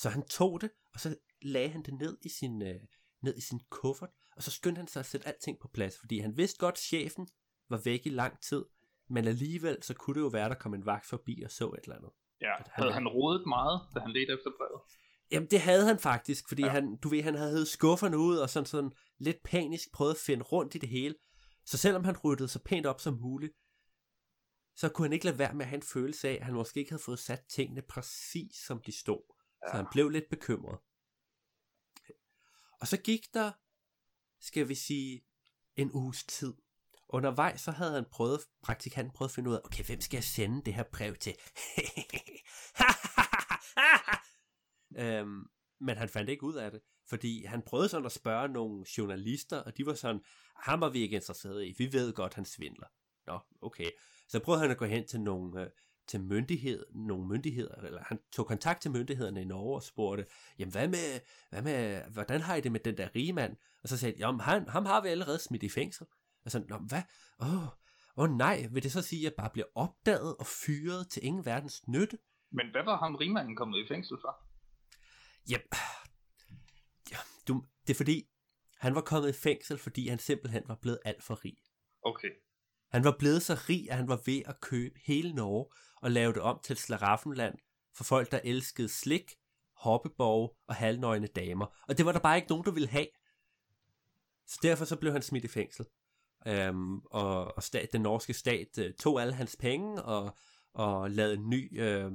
Så 0.00 0.08
han 0.08 0.22
tog 0.22 0.60
det, 0.60 0.70
og 0.94 1.00
så 1.00 1.16
lagde 1.42 1.68
han 1.68 1.82
det 1.82 1.94
ned 1.94 2.18
i 2.22 2.28
sin, 2.28 2.62
øh, 2.62 2.80
ned 3.22 3.36
i 3.36 3.40
sin 3.40 3.60
kuffert, 3.70 4.10
og 4.36 4.42
så 4.42 4.50
skyndte 4.50 4.78
han 4.78 4.88
sig 4.88 5.00
at 5.00 5.06
sætte 5.06 5.28
alting 5.28 5.58
på 5.60 5.68
plads, 5.68 5.98
fordi 5.98 6.18
han 6.18 6.36
vidste 6.36 6.58
godt, 6.58 6.74
at 6.74 6.78
chefen 6.78 7.28
var 7.68 7.80
væk 7.84 8.06
i 8.06 8.08
lang 8.08 8.40
tid, 8.42 8.64
men 9.08 9.28
alligevel 9.28 9.82
så 9.82 9.94
kunne 9.94 10.14
det 10.14 10.20
jo 10.20 10.26
være, 10.26 10.48
der 10.48 10.54
kom 10.54 10.74
en 10.74 10.86
vagt 10.86 11.06
forbi 11.06 11.42
og 11.44 11.50
så 11.50 11.68
et 11.68 11.80
eller 11.82 11.96
andet. 11.96 12.10
Ja, 12.40 12.52
han, 12.56 12.64
havde 12.66 12.92
han 12.92 13.08
rodet 13.08 13.46
meget, 13.46 13.80
da 13.94 14.00
han 14.00 14.10
ledte 14.10 14.32
efter 14.32 14.50
brevet? 14.58 14.80
Jamen 15.30 15.50
det 15.50 15.60
havde 15.60 15.86
han 15.86 15.98
faktisk, 15.98 16.48
fordi 16.48 16.62
ja. 16.62 16.68
han, 16.68 16.96
du 16.96 17.08
ved, 17.08 17.22
han 17.22 17.34
havde 17.34 17.50
hævet 17.50 17.68
skufferne 17.68 18.18
ud 18.18 18.36
og 18.36 18.50
sådan, 18.50 18.66
sådan 18.66 18.92
lidt 19.18 19.42
panisk 19.44 19.92
prøvet 19.92 20.14
at 20.14 20.20
finde 20.26 20.42
rundt 20.42 20.74
i 20.74 20.78
det 20.78 20.88
hele. 20.88 21.14
Så 21.64 21.78
selvom 21.78 22.04
han 22.04 22.16
ryddede 22.24 22.48
så 22.48 22.62
pænt 22.64 22.86
op 22.86 23.00
som 23.00 23.14
muligt, 23.14 23.52
så 24.76 24.88
kunne 24.88 25.04
han 25.04 25.12
ikke 25.12 25.24
lade 25.24 25.38
være 25.38 25.54
med 25.54 25.64
at 25.64 25.68
have 25.68 25.76
en 25.76 25.82
følelse 25.82 26.28
af, 26.28 26.34
at 26.34 26.44
han 26.44 26.54
måske 26.54 26.80
ikke 26.80 26.90
havde 26.90 27.02
fået 27.02 27.18
sat 27.18 27.42
tingene 27.48 27.82
præcis 27.82 28.56
som 28.66 28.82
de 28.86 28.92
stod. 28.92 29.37
Ja. 29.62 29.70
Så 29.70 29.76
han 29.76 29.86
blev 29.92 30.08
lidt 30.08 30.24
bekymret. 30.30 30.78
Og 32.80 32.88
så 32.88 32.96
gik 32.96 33.34
der, 33.34 33.52
skal 34.40 34.68
vi 34.68 34.74
sige, 34.74 35.24
en 35.76 35.92
uges 35.92 36.24
tid. 36.24 36.54
Undervejs 37.08 37.60
så 37.60 37.70
havde 37.70 37.92
han 37.92 38.04
prøvet, 38.10 38.40
praktikanten 38.62 39.12
prøvet 39.12 39.30
at 39.30 39.34
finde 39.34 39.50
ud 39.50 39.54
af, 39.54 39.60
okay, 39.64 39.84
hvem 39.84 40.00
skal 40.00 40.16
jeg 40.16 40.24
sende 40.24 40.64
det 40.64 40.74
her 40.74 40.84
brev 40.92 41.16
til? 41.16 41.34
øhm, 45.02 45.44
men 45.80 45.96
han 45.96 46.08
fandt 46.08 46.30
ikke 46.30 46.44
ud 46.44 46.54
af 46.54 46.70
det, 46.70 46.80
fordi 47.08 47.44
han 47.44 47.62
prøvede 47.62 47.88
sådan 47.88 48.06
at 48.06 48.12
spørge 48.12 48.48
nogle 48.48 48.84
journalister, 48.98 49.58
og 49.58 49.76
de 49.76 49.86
var 49.86 49.94
sådan, 49.94 50.24
ham 50.56 50.80
var 50.80 50.88
vi 50.88 51.00
ikke 51.00 51.16
interesseret 51.16 51.66
i, 51.66 51.74
vi 51.78 51.92
ved 51.92 52.12
godt, 52.12 52.34
han 52.34 52.44
svindler. 52.44 52.86
Nå, 53.26 53.40
okay. 53.62 53.90
Så 54.28 54.40
prøvede 54.40 54.62
han 54.62 54.70
at 54.70 54.78
gå 54.78 54.84
hen 54.84 55.08
til 55.08 55.20
nogle, 55.20 55.62
øh, 55.62 55.70
til 56.08 56.20
myndighed, 56.20 56.86
nogle 56.94 57.28
myndigheder, 57.28 57.74
eller 57.74 58.02
han 58.06 58.18
tog 58.32 58.46
kontakt 58.46 58.82
til 58.82 58.90
myndighederne 58.90 59.42
i 59.42 59.44
Norge 59.44 59.76
og 59.76 59.82
spurgte, 59.82 60.26
jamen 60.58 60.72
hvad 60.72 60.88
med, 60.88 61.20
hvad 61.50 61.62
med 61.62 62.02
hvordan 62.12 62.40
har 62.40 62.54
I 62.54 62.60
det 62.60 62.72
med 62.72 62.80
den 62.80 62.96
der 62.96 63.08
rige 63.16 63.32
mand? 63.32 63.56
Og 63.82 63.88
så 63.88 63.96
sagde 63.96 64.14
de, 64.14 64.18
jamen 64.18 64.40
han, 64.40 64.68
ham 64.68 64.86
har 64.86 65.00
vi 65.02 65.08
allerede 65.08 65.38
smidt 65.38 65.62
i 65.62 65.68
fængsel. 65.68 66.06
Og 66.44 66.50
så, 66.50 66.64
Nå, 66.68 66.78
hvad? 66.78 67.02
Åh, 67.40 67.62
oh, 67.62 67.68
oh, 68.16 68.30
nej, 68.30 68.66
vil 68.70 68.82
det 68.82 68.92
så 68.92 69.02
sige, 69.02 69.20
at 69.20 69.24
jeg 69.24 69.32
bare 69.38 69.50
bliver 69.50 69.66
opdaget 69.74 70.36
og 70.36 70.46
fyret 70.46 71.10
til 71.10 71.24
ingen 71.24 71.44
verdens 71.44 71.88
nytte? 71.88 72.18
Men 72.52 72.70
hvad 72.70 72.84
var 72.84 72.98
ham 72.98 73.14
rigmanden 73.14 73.56
kommet 73.56 73.84
i 73.84 73.88
fængsel 73.88 74.16
for? 74.20 74.44
Ja, 75.50 75.58
ja 77.10 77.16
du, 77.48 77.64
det 77.86 77.92
er 77.92 77.96
fordi, 77.96 78.28
han 78.78 78.94
var 78.94 79.00
kommet 79.00 79.28
i 79.28 79.32
fængsel, 79.32 79.78
fordi 79.78 80.08
han 80.08 80.18
simpelthen 80.18 80.62
var 80.66 80.78
blevet 80.82 80.98
alt 81.04 81.22
for 81.22 81.44
rig. 81.44 81.56
Okay. 82.02 82.28
Han 82.90 83.04
var 83.04 83.16
blevet 83.18 83.42
så 83.42 83.54
rig, 83.68 83.90
at 83.90 83.96
han 83.96 84.08
var 84.08 84.20
ved 84.26 84.42
at 84.46 84.60
købe 84.60 85.00
hele 85.04 85.32
Norge 85.32 85.66
og 86.02 86.10
lave 86.10 86.32
det 86.32 86.42
om 86.42 86.60
til 86.62 86.76
slaraffenland 86.76 87.58
for 87.94 88.04
folk, 88.04 88.30
der 88.30 88.40
elskede 88.44 88.88
slik, 88.88 89.34
hoppeborg 89.76 90.56
og 90.66 90.74
halvnøgne 90.74 91.26
damer. 91.26 91.66
Og 91.88 91.98
det 91.98 92.06
var 92.06 92.12
der 92.12 92.18
bare 92.18 92.36
ikke 92.36 92.48
nogen, 92.48 92.64
der 92.64 92.70
ville 92.70 92.88
have. 92.88 93.06
Så 94.46 94.58
derfor 94.62 94.84
så 94.84 94.96
blev 94.96 95.12
han 95.12 95.22
smidt 95.22 95.44
i 95.44 95.48
fængsel. 95.48 95.86
Øhm, 96.46 96.98
og 96.98 97.56
og 97.56 97.62
stat, 97.62 97.92
den 97.92 98.00
norske 98.00 98.34
stat 98.34 98.78
øh, 98.78 98.94
tog 98.94 99.22
alle 99.22 99.34
hans 99.34 99.56
penge 99.56 100.02
og, 100.02 100.36
og 100.74 101.10
lavede 101.10 101.34
en 101.34 101.50
ny 101.50 101.80
øh, 101.80 102.12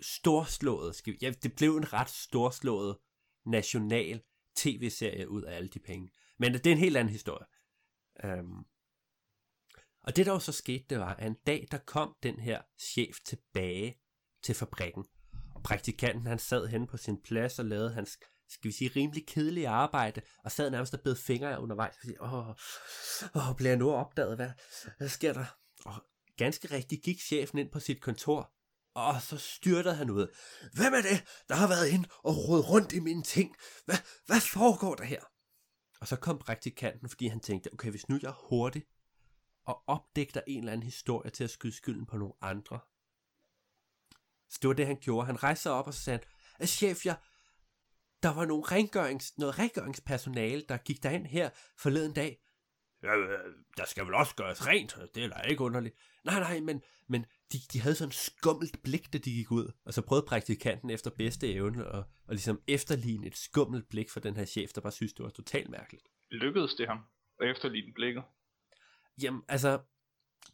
storslået, 0.00 0.94
skal 0.94 1.12
vi, 1.12 1.18
ja, 1.22 1.30
det 1.30 1.56
blev 1.56 1.76
en 1.76 1.92
ret 1.92 2.10
storslået 2.10 2.98
national 3.46 4.22
tv-serie 4.56 5.28
ud 5.28 5.42
af 5.42 5.56
alle 5.56 5.68
de 5.68 5.78
penge. 5.78 6.10
Men 6.38 6.52
det 6.52 6.66
er 6.66 6.72
en 6.72 6.78
helt 6.78 6.96
anden 6.96 7.12
historie. 7.12 7.46
Øhm, 8.24 8.64
og 10.02 10.16
det 10.16 10.26
der 10.26 10.32
jo 10.32 10.38
så 10.38 10.52
skete, 10.52 10.84
det 10.90 10.98
var, 10.98 11.14
at 11.14 11.26
en 11.26 11.36
dag, 11.46 11.68
der 11.70 11.78
kom 11.78 12.16
den 12.22 12.40
her 12.40 12.62
chef 12.80 13.16
tilbage 13.26 14.00
til 14.42 14.54
fabrikken. 14.54 15.04
Og 15.54 15.62
praktikanten, 15.62 16.26
han 16.26 16.38
sad 16.38 16.66
henne 16.66 16.86
på 16.86 16.96
sin 16.96 17.22
plads 17.22 17.58
og 17.58 17.64
lavede 17.64 17.92
hans, 17.92 18.18
skal 18.48 18.68
vi 18.68 18.72
sige, 18.72 18.90
rimelig 18.96 19.26
kedelige 19.26 19.68
arbejde, 19.68 20.20
og 20.44 20.52
sad 20.52 20.70
nærmest 20.70 20.94
og 20.94 21.00
bed 21.00 21.16
fingre 21.16 21.60
undervejs, 21.60 21.94
og 21.96 22.02
sige, 22.02 22.22
åh, 22.22 22.48
åh, 23.34 23.56
bliver 23.56 23.70
jeg 23.70 23.78
nu 23.78 23.90
opdaget, 23.90 24.36
hvad, 24.36 24.50
hvad 24.98 25.08
sker 25.08 25.32
der? 25.32 25.44
Og 25.84 26.04
ganske 26.36 26.70
rigtigt 26.70 27.02
gik 27.02 27.20
chefen 27.20 27.58
ind 27.58 27.70
på 27.70 27.80
sit 27.80 28.00
kontor, 28.02 28.52
og 28.94 29.22
så 29.22 29.38
styrtede 29.38 29.94
han 29.94 30.10
ud. 30.10 30.26
Hvem 30.72 30.94
er 30.94 31.02
det, 31.02 31.24
der 31.48 31.54
har 31.54 31.68
været 31.68 31.88
ind 31.88 32.04
og 32.24 32.36
rodet 32.36 32.68
rundt 32.68 32.92
i 32.92 33.00
mine 33.00 33.22
ting? 33.22 33.56
Hvad, 33.84 33.96
hvad 34.26 34.40
foregår 34.40 34.94
der 34.94 35.04
her? 35.04 35.22
Og 36.00 36.08
så 36.08 36.16
kom 36.16 36.38
praktikanten, 36.38 37.08
fordi 37.08 37.26
han 37.26 37.40
tænkte, 37.40 37.72
okay, 37.72 37.90
hvis 37.90 38.08
nu 38.08 38.18
jeg 38.22 38.32
hurtigt 38.48 38.86
og 39.68 39.82
opdægter 39.86 40.40
en 40.46 40.58
eller 40.58 40.72
anden 40.72 40.84
historie 40.84 41.30
til 41.30 41.44
at 41.44 41.50
skyde 41.50 41.72
skylden 41.72 42.06
på 42.06 42.16
nogle 42.16 42.34
andre. 42.40 42.80
Så 44.50 44.58
det 44.62 44.68
var 44.68 44.74
det, 44.74 44.86
han 44.86 44.98
gjorde. 45.00 45.26
Han 45.26 45.42
rejste 45.42 45.62
sig 45.62 45.72
op 45.72 45.86
og 45.86 45.94
sagde, 45.94 46.18
at 46.18 46.26
øh, 46.60 46.66
chef, 46.66 47.06
jeg, 47.06 47.16
der 48.22 48.34
var 48.34 48.44
nogle 48.44 48.64
rengørings, 48.64 49.38
noget 49.38 49.58
rengøringspersonale, 49.58 50.64
der 50.68 50.76
gik 50.76 51.02
derind 51.02 51.26
her 51.26 51.50
forleden 51.78 52.14
dag. 52.14 52.38
Ja, 53.02 53.16
øh, 53.16 53.54
der 53.76 53.84
skal 53.86 54.06
vel 54.06 54.14
også 54.14 54.34
gøres 54.34 54.66
rent, 54.66 54.96
øh, 55.00 55.08
det 55.14 55.24
er 55.24 55.28
da 55.28 55.40
ikke 55.40 55.62
underligt. 55.62 55.96
Nej, 56.24 56.40
nej, 56.40 56.60
men, 56.60 56.82
men 57.08 57.26
de, 57.52 57.58
de 57.72 57.80
havde 57.80 57.94
sådan 57.94 58.08
en 58.08 58.12
skummelt 58.12 58.82
blik, 58.82 59.12
da 59.12 59.18
de 59.18 59.30
gik 59.30 59.50
ud. 59.50 59.72
Og 59.84 59.94
så 59.94 60.02
prøvede 60.02 60.26
praktikanten 60.26 60.90
efter 60.90 61.10
bedste 61.10 61.52
evne 61.52 61.86
at, 61.86 62.04
og 62.28 62.34
ligesom 62.34 62.62
efterligne 62.68 63.26
et 63.26 63.36
skummelt 63.36 63.88
blik 63.88 64.10
for 64.10 64.20
den 64.20 64.36
her 64.36 64.44
chef, 64.44 64.70
der 64.72 64.80
bare 64.80 64.92
synes, 64.92 65.12
det 65.12 65.24
var 65.24 65.30
totalt 65.30 65.70
mærkeligt. 65.70 66.08
Lykkedes 66.30 66.74
det 66.74 66.88
ham 66.88 66.98
at 67.40 67.50
efterligne 67.50 67.92
blikket? 67.94 68.22
Jamen, 69.22 69.42
altså, 69.48 69.80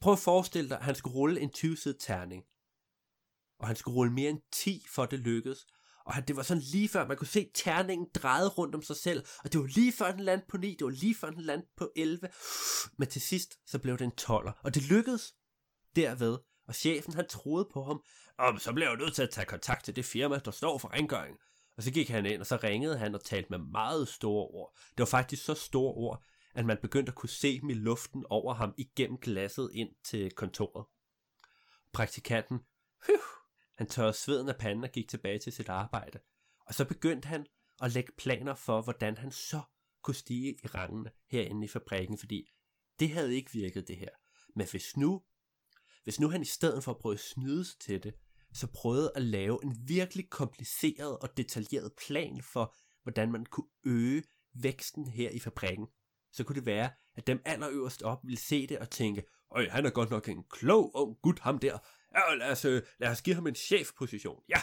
prøv 0.01 0.13
at 0.13 0.19
forestille 0.19 0.69
dig, 0.69 0.79
at 0.79 0.85
han 0.85 0.95
skulle 0.95 1.15
rulle 1.15 1.41
en 1.41 1.51
20-sidet 1.57 1.97
terning. 2.01 2.45
Og 3.59 3.67
han 3.67 3.77
skulle 3.77 3.95
rulle 3.95 4.13
mere 4.13 4.31
end 4.31 4.41
10, 4.53 4.85
for 4.95 5.07
det 5.07 5.19
lykkedes. 5.19 5.67
Og 6.07 6.15
han, 6.15 6.27
det 6.27 6.37
var 6.37 6.43
sådan 6.43 6.63
lige 6.73 6.89
før, 6.89 7.09
man 7.09 7.17
kunne 7.17 7.27
se 7.27 7.51
terningen 7.55 8.07
drejede 8.15 8.49
rundt 8.49 8.75
om 8.75 8.83
sig 8.83 8.97
selv. 8.97 9.25
Og 9.45 9.53
det 9.53 9.61
var 9.61 9.67
lige 9.67 9.93
før 9.93 10.11
den 10.11 10.21
landede 10.21 10.47
på 10.49 10.57
9, 10.57 10.71
det 10.79 10.85
var 10.85 10.91
lige 10.91 11.15
før 11.15 11.31
den 11.31 11.41
landede 11.41 11.69
på 11.77 11.91
11. 11.97 12.29
Men 12.99 13.09
til 13.09 13.23
sidst, 13.23 13.57
så 13.67 13.79
blev 13.79 13.99
det 13.99 14.05
en 14.05 14.13
12'er. 14.21 14.61
Og 14.65 14.75
det 14.75 14.83
lykkedes 14.83 15.35
derved. 15.97 16.39
Og 16.69 16.75
chefen, 16.75 17.15
han 17.15 17.29
troede 17.29 17.69
på 17.73 17.85
ham. 17.85 18.03
Og 18.39 18.61
så 18.61 18.73
blev 18.73 18.87
jeg 18.87 18.97
nødt 18.97 19.15
til 19.15 19.23
at 19.23 19.31
tage 19.31 19.45
kontakt 19.45 19.85
til 19.85 19.97
det 19.97 20.05
firma, 20.05 20.39
der 20.39 20.51
står 20.51 20.79
for 20.79 20.93
rengøring. 20.93 21.37
Og 21.77 21.83
så 21.83 21.91
gik 21.91 22.09
han 22.09 22.27
ind, 22.27 22.41
og 22.41 22.47
så 22.47 22.57
ringede 22.63 22.99
han 22.99 23.15
og 23.15 23.25
talte 23.25 23.51
med 23.51 23.59
meget 23.59 24.09
store 24.09 24.47
ord. 24.47 24.77
Det 24.91 24.99
var 24.99 25.07
faktisk 25.07 25.45
så 25.45 25.55
store 25.55 25.95
ord, 25.95 26.25
at 26.55 26.67
man 26.67 26.79
begyndte 26.83 27.11
at 27.11 27.17
kunne 27.17 27.29
se 27.29 27.61
dem 27.61 27.71
i 27.71 27.75
luften 27.75 28.25
over 28.31 28.55
ham 28.55 28.75
igennem 28.77 29.19
glasset 29.19 29.71
ind 29.73 29.91
til 30.05 30.31
kontoret. 30.31 30.87
Praktikanten, 31.93 32.59
phew, 33.05 33.17
han 33.77 33.87
tørrede 33.87 34.13
sveden 34.13 34.49
af 34.49 34.57
panden 34.57 34.85
og 34.85 34.91
gik 34.91 35.09
tilbage 35.09 35.39
til 35.39 35.53
sit 35.53 35.69
arbejde. 35.69 36.19
Og 36.67 36.75
så 36.75 36.85
begyndte 36.85 37.29
han 37.29 37.47
at 37.83 37.93
lægge 37.93 38.13
planer 38.19 38.55
for, 38.55 38.83
hvordan 38.83 39.17
han 39.17 39.33
så 39.33 39.61
kunne 40.03 40.15
stige 40.15 40.55
i 40.65 40.67
rangene 40.67 41.11
herinde 41.31 41.65
i 41.65 41.69
fabrikken, 41.69 42.19
fordi 42.19 42.51
det 43.01 43.11
havde 43.11 43.35
ikke 43.35 43.53
virket 43.53 43.89
det 43.89 43.97
her. 43.97 44.11
Men 44.57 44.67
hvis 44.71 44.97
nu, 44.97 45.23
hvis 46.05 46.21
nu 46.21 46.29
han 46.29 46.43
i 46.43 46.45
stedet 46.45 46.85
for 46.85 46.93
at 46.93 46.99
prøve 46.99 47.15
at 47.15 47.21
snyde 47.21 47.65
sig 47.65 47.79
til 47.79 48.03
det, 48.03 48.15
så 48.53 48.67
prøvede 48.75 49.13
at 49.15 49.23
lave 49.23 49.65
en 49.65 49.77
virkelig 49.89 50.31
kompliceret 50.31 51.19
og 51.19 51.37
detaljeret 51.37 51.93
plan 52.07 52.43
for, 52.43 52.77
hvordan 53.03 53.33
man 53.33 53.47
kunne 53.47 53.69
øge 53.85 54.23
væksten 54.55 55.09
her 55.09 55.31
i 55.31 55.39
fabrikken, 55.39 55.87
så 56.35 56.45
kunne 56.45 56.57
det 56.57 56.67
være, 56.67 56.91
at 57.15 57.27
dem 57.27 57.43
allerøverst 57.45 58.03
op 58.03 58.19
ville 58.25 58.39
se 58.39 58.67
det 58.67 58.79
og 58.79 58.91
tænke, 58.91 59.23
Øj, 59.51 59.69
han 59.69 59.87
er 59.87 59.91
godt 59.91 60.11
nok 60.11 60.29
en 60.29 60.45
klog 60.51 60.91
ung 60.95 61.17
gut, 61.23 61.39
ham 61.39 61.59
der. 61.59 61.79
Ja, 62.15 62.35
lad 62.35 62.51
os, 62.51 62.65
øh, 62.65 62.83
lad 62.99 63.11
os 63.11 63.23
give 63.23 63.35
ham 63.35 63.47
en 63.47 63.55
chefposition. 63.55 64.43
Ja. 64.49 64.61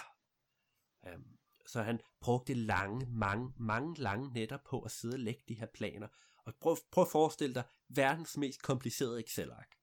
Um, 1.16 1.24
så 1.68 1.82
han 1.82 2.00
brugte 2.22 2.54
lange, 2.54 3.06
mange, 3.10 3.54
mange 3.60 4.02
lange 4.02 4.34
nætter 4.34 4.58
på 4.66 4.82
at 4.82 4.92
sidde 4.92 5.16
og 5.16 5.20
lægge 5.20 5.42
de 5.48 5.54
her 5.54 5.68
planer. 5.74 6.08
Og 6.46 6.54
prøv, 6.62 6.78
prøv 6.92 7.02
at 7.02 7.12
forestille 7.12 7.56
dig 7.56 7.64
verdens 7.90 8.38
mest 8.38 8.62
komplicerede 8.62 9.24
Excel-ark. 9.24 9.76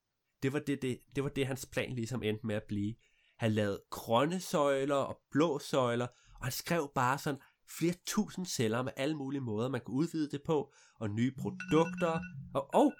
Det 0.42 0.52
var 0.52 0.58
det, 0.58 0.82
det, 0.82 1.00
det 1.16 1.24
var 1.24 1.30
det, 1.30 1.46
hans 1.46 1.66
plan 1.66 1.92
ligesom 1.92 2.22
endte 2.22 2.46
med 2.46 2.54
at 2.54 2.64
blive. 2.68 2.94
Han 3.38 3.52
lavede 3.52 3.82
grønne 3.90 4.40
søjler 4.40 4.94
og 4.94 5.20
blå 5.30 5.58
søjler, 5.58 6.06
og 6.34 6.44
han 6.44 6.52
skrev 6.52 6.92
bare 6.94 7.18
sådan 7.18 7.40
flere 7.78 7.94
tusind 8.06 8.46
celler 8.46 8.82
med 8.82 8.92
alle 8.96 9.16
mulige 9.16 9.40
måder, 9.40 9.68
man 9.68 9.80
kunne 9.80 9.96
udvide 9.96 10.30
det 10.30 10.42
på, 10.42 10.74
og 10.94 11.10
nye 11.10 11.32
produkter. 11.32 12.20
Og, 12.54 12.74
og 12.74 12.94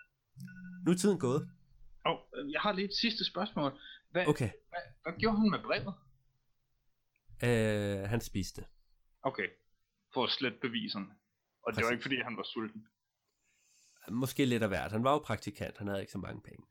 nu 0.87 0.93
er 0.93 0.97
tiden 0.97 1.19
gået. 1.19 1.51
Og 2.05 2.29
oh, 2.33 2.53
jeg 2.53 2.61
har 2.61 2.73
lige 2.73 2.85
et 2.85 2.95
sidste 2.95 3.25
spørgsmål. 3.25 3.81
Hvad, 4.11 4.27
Okay, 4.27 4.51
hvad, 4.69 4.81
hvad 5.03 5.13
gjorde 5.21 5.39
han 5.39 5.51
med 5.51 5.59
brevet? 5.63 5.95
øh, 7.43 8.09
han 8.09 8.21
spiste. 8.21 8.67
Okay, 9.23 9.49
for 10.15 10.25
at 10.25 10.31
slette 10.31 10.59
beviserne. 10.61 11.07
Og 11.63 11.73
det 11.73 11.77
var 11.77 11.83
Præcis. 11.83 11.91
ikke 11.93 12.03
fordi, 12.03 12.17
han 12.23 12.37
var 12.37 12.43
sulten. 12.43 12.89
Måske 14.11 14.45
lidt 14.45 14.63
af 14.63 14.69
hvert. 14.69 14.93
Han 14.93 15.05
var 15.05 15.13
jo 15.13 15.19
praktikant, 15.19 15.79
han 15.79 15.87
havde 15.87 16.01
ikke 16.01 16.13
så 16.13 16.19
mange 16.19 16.43
penge. 16.43 16.67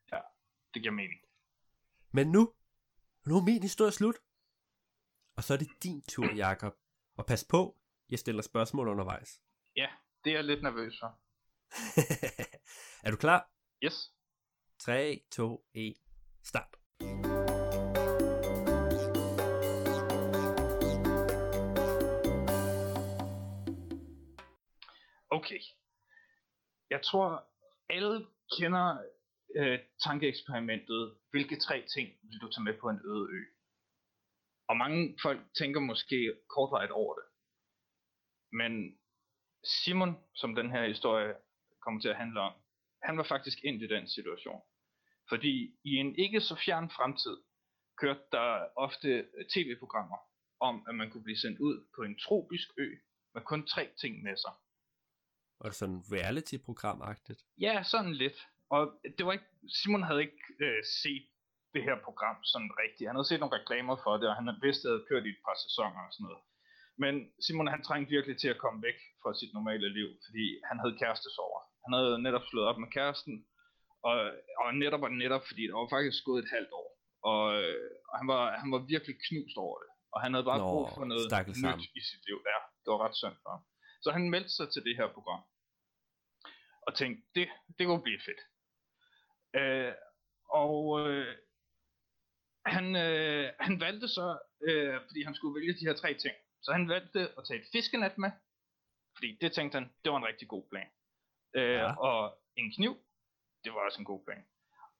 Det 0.74 0.82
giver 0.82 0.94
mening. 0.94 1.20
Men 2.12 2.32
nu, 2.32 2.54
nu 3.26 3.38
er 3.38 3.44
min 3.44 3.62
historie 3.62 3.92
slut. 3.92 4.16
Og 5.36 5.44
så 5.44 5.54
er 5.54 5.58
det 5.58 5.68
din 5.84 6.02
tur, 6.02 6.34
Jakob. 6.36 6.74
Og 7.16 7.26
pas 7.26 7.44
på, 7.44 7.78
jeg 8.10 8.20
stiller 8.20 8.42
spørgsmål 8.42 8.88
undervejs. 8.88 9.42
Ja, 9.76 9.88
det 10.24 10.30
er 10.32 10.36
jeg 10.36 10.44
lidt 10.44 10.64
nervøs 10.64 11.00
for. 11.00 11.20
er 13.06 13.12
du 13.12 13.18
klar? 13.18 13.52
Yes. 13.84 14.14
3, 14.80 15.22
2, 15.32 15.66
1, 15.74 15.96
start. 16.44 16.78
Okay. 25.30 25.60
Jeg 26.90 27.02
tror, 27.02 27.48
alle 27.90 28.28
kender 28.60 28.98
øh, 29.56 29.80
tankeeksperimentet. 30.04 31.18
Hvilke 31.32 31.60
tre 31.60 31.86
ting 31.96 32.10
vil 32.24 32.40
du 32.42 32.52
tage 32.52 32.64
med 32.64 32.74
på 32.82 32.90
en 32.90 33.02
øde 33.06 33.28
ø? 33.32 33.42
Og 34.70 34.78
mange 34.78 35.18
folk 35.22 35.40
tænker 35.58 35.80
måske 35.80 36.34
kortvarigt 36.50 36.92
over 36.92 37.14
det. 37.14 37.24
Men 38.52 39.00
Simon, 39.64 40.18
som 40.34 40.56
den 40.56 40.72
her 40.72 40.88
historie 40.88 41.36
kommer 41.82 42.02
til 42.02 42.10
at 42.10 42.16
handle 42.16 42.40
om, 42.40 42.54
han 43.04 43.18
var 43.18 43.24
faktisk 43.24 43.58
ind 43.64 43.82
i 43.82 43.88
den 43.88 44.08
situation. 44.08 44.62
Fordi 45.30 45.76
i 45.84 45.96
en 45.96 46.16
ikke 46.16 46.42
så 46.42 46.56
fjern 46.66 46.90
fremtid 46.90 47.38
kørte 47.98 48.22
der 48.32 48.68
ofte 48.76 49.28
tv-programmer 49.54 50.18
om, 50.60 50.86
at 50.90 50.96
man 50.96 51.10
kunne 51.10 51.24
blive 51.24 51.38
sendt 51.38 51.60
ud 51.60 51.86
på 51.96 52.02
en 52.02 52.18
tropisk 52.18 52.68
ø 52.78 52.90
med 53.34 53.42
kun 53.42 53.68
tre 53.68 53.90
ting 54.02 54.24
med 54.24 54.38
sig. 54.38 54.54
Var 55.60 55.70
det 55.70 55.76
sådan 55.76 56.02
reality-program-agtigt? 56.16 57.42
Ja, 57.58 57.84
sådan 57.84 58.14
lidt. 58.14 58.48
Og 58.70 58.82
det 59.18 59.26
var 59.26 59.32
ikke, 59.32 59.50
Simon 59.78 60.04
havde 60.04 60.22
ikke 60.22 60.44
øh, 60.60 60.84
set 61.04 61.26
det 61.74 61.84
her 61.84 61.98
program 62.04 62.38
sådan 62.44 62.72
rigtigt. 62.84 63.08
Han 63.10 63.16
havde 63.16 63.28
set 63.28 63.40
nogle 63.40 63.58
reklamer 63.60 63.96
for 64.04 64.14
det, 64.18 64.28
og 64.30 64.36
han 64.36 64.46
vidste, 64.62 64.84
at 64.88 64.92
det 64.92 64.92
havde 64.92 65.08
kørt 65.10 65.26
i 65.26 65.30
et 65.30 65.42
par 65.46 65.58
sæsoner 65.66 66.02
og 66.08 66.14
sådan 66.14 66.24
noget. 66.28 66.42
Men 67.04 67.14
Simon 67.46 67.74
han 67.76 67.84
trængte 67.84 68.10
virkelig 68.16 68.38
til 68.40 68.50
at 68.54 68.62
komme 68.64 68.80
væk 68.88 69.00
fra 69.22 69.38
sit 69.40 69.54
normale 69.54 69.90
liv, 69.98 70.10
fordi 70.26 70.46
han 70.70 70.78
havde 70.82 70.98
kærestesover. 71.02 71.60
Han 71.86 71.94
havde 71.98 72.24
netop 72.26 72.46
slået 72.50 72.68
op 72.72 72.80
med 72.84 72.90
kæresten, 72.98 73.36
og, 74.10 74.16
og 74.62 74.76
netop 74.84 75.04
og 75.08 75.12
netop, 75.24 75.44
fordi 75.50 75.64
der 75.70 75.76
var 75.82 75.90
faktisk 75.98 76.20
gået 76.30 76.44
et 76.44 76.54
halvt 76.56 76.72
år. 76.82 76.90
Og, 77.30 77.42
og 78.10 78.16
han, 78.20 78.28
var, 78.34 78.42
han 78.62 78.70
var 78.74 78.82
virkelig 78.94 79.16
knust 79.28 79.58
over 79.66 79.78
det. 79.84 79.92
Og 80.14 80.22
han 80.24 80.34
havde 80.34 80.48
bare 80.52 80.60
Nå, 80.60 80.70
brug 80.72 80.86
for 80.98 81.06
noget 81.06 81.28
nyt 81.66 81.84
i 82.00 82.02
sit 82.10 82.24
liv. 82.28 82.38
Ja, 82.52 82.60
det 82.82 82.90
var 82.94 83.00
ret 83.06 83.16
synd 83.22 83.38
for 83.44 83.50
ham. 83.56 83.64
Så 84.04 84.10
han 84.16 84.30
meldte 84.30 84.54
sig 84.58 84.68
til 84.72 84.82
det 84.88 84.96
her 85.00 85.08
program. 85.16 85.42
Og 86.88 86.92
tænkte, 86.96 87.22
det, 87.36 87.48
det 87.78 87.84
kunne 87.88 88.08
blive 88.08 88.22
fedt. 88.28 88.42
Øh, 89.60 89.94
og 90.64 90.78
øh, 91.02 91.36
han, 92.66 92.86
øh, 92.96 93.46
han 93.60 93.80
valgte 93.86 94.08
så, 94.08 94.28
øh, 94.68 94.96
fordi 95.08 95.24
han 95.24 95.36
skulle 95.36 95.56
vælge 95.60 95.74
de 95.80 95.88
her 95.88 95.96
tre 96.02 96.14
ting, 96.24 96.36
så 96.68 96.74
han 96.78 96.90
valgte 96.90 97.20
at 97.38 97.44
tage 97.48 97.60
et 97.62 97.68
fiskenet 97.72 98.18
med, 98.18 98.32
fordi 99.16 99.38
det 99.42 99.54
tænkte 99.54 99.76
han, 99.80 99.88
det 100.04 100.12
var 100.12 100.18
en 100.18 100.26
rigtig 100.32 100.48
god 100.48 100.64
plan. 100.72 100.90
Øh, 101.56 101.80
Ja. 101.82 101.96
Og 102.10 102.20
en 102.56 102.72
kniv, 102.76 102.94
det 103.64 103.74
var 103.74 103.80
også 103.88 104.00
en 104.00 104.06
god 104.14 104.22
plan. 104.26 104.44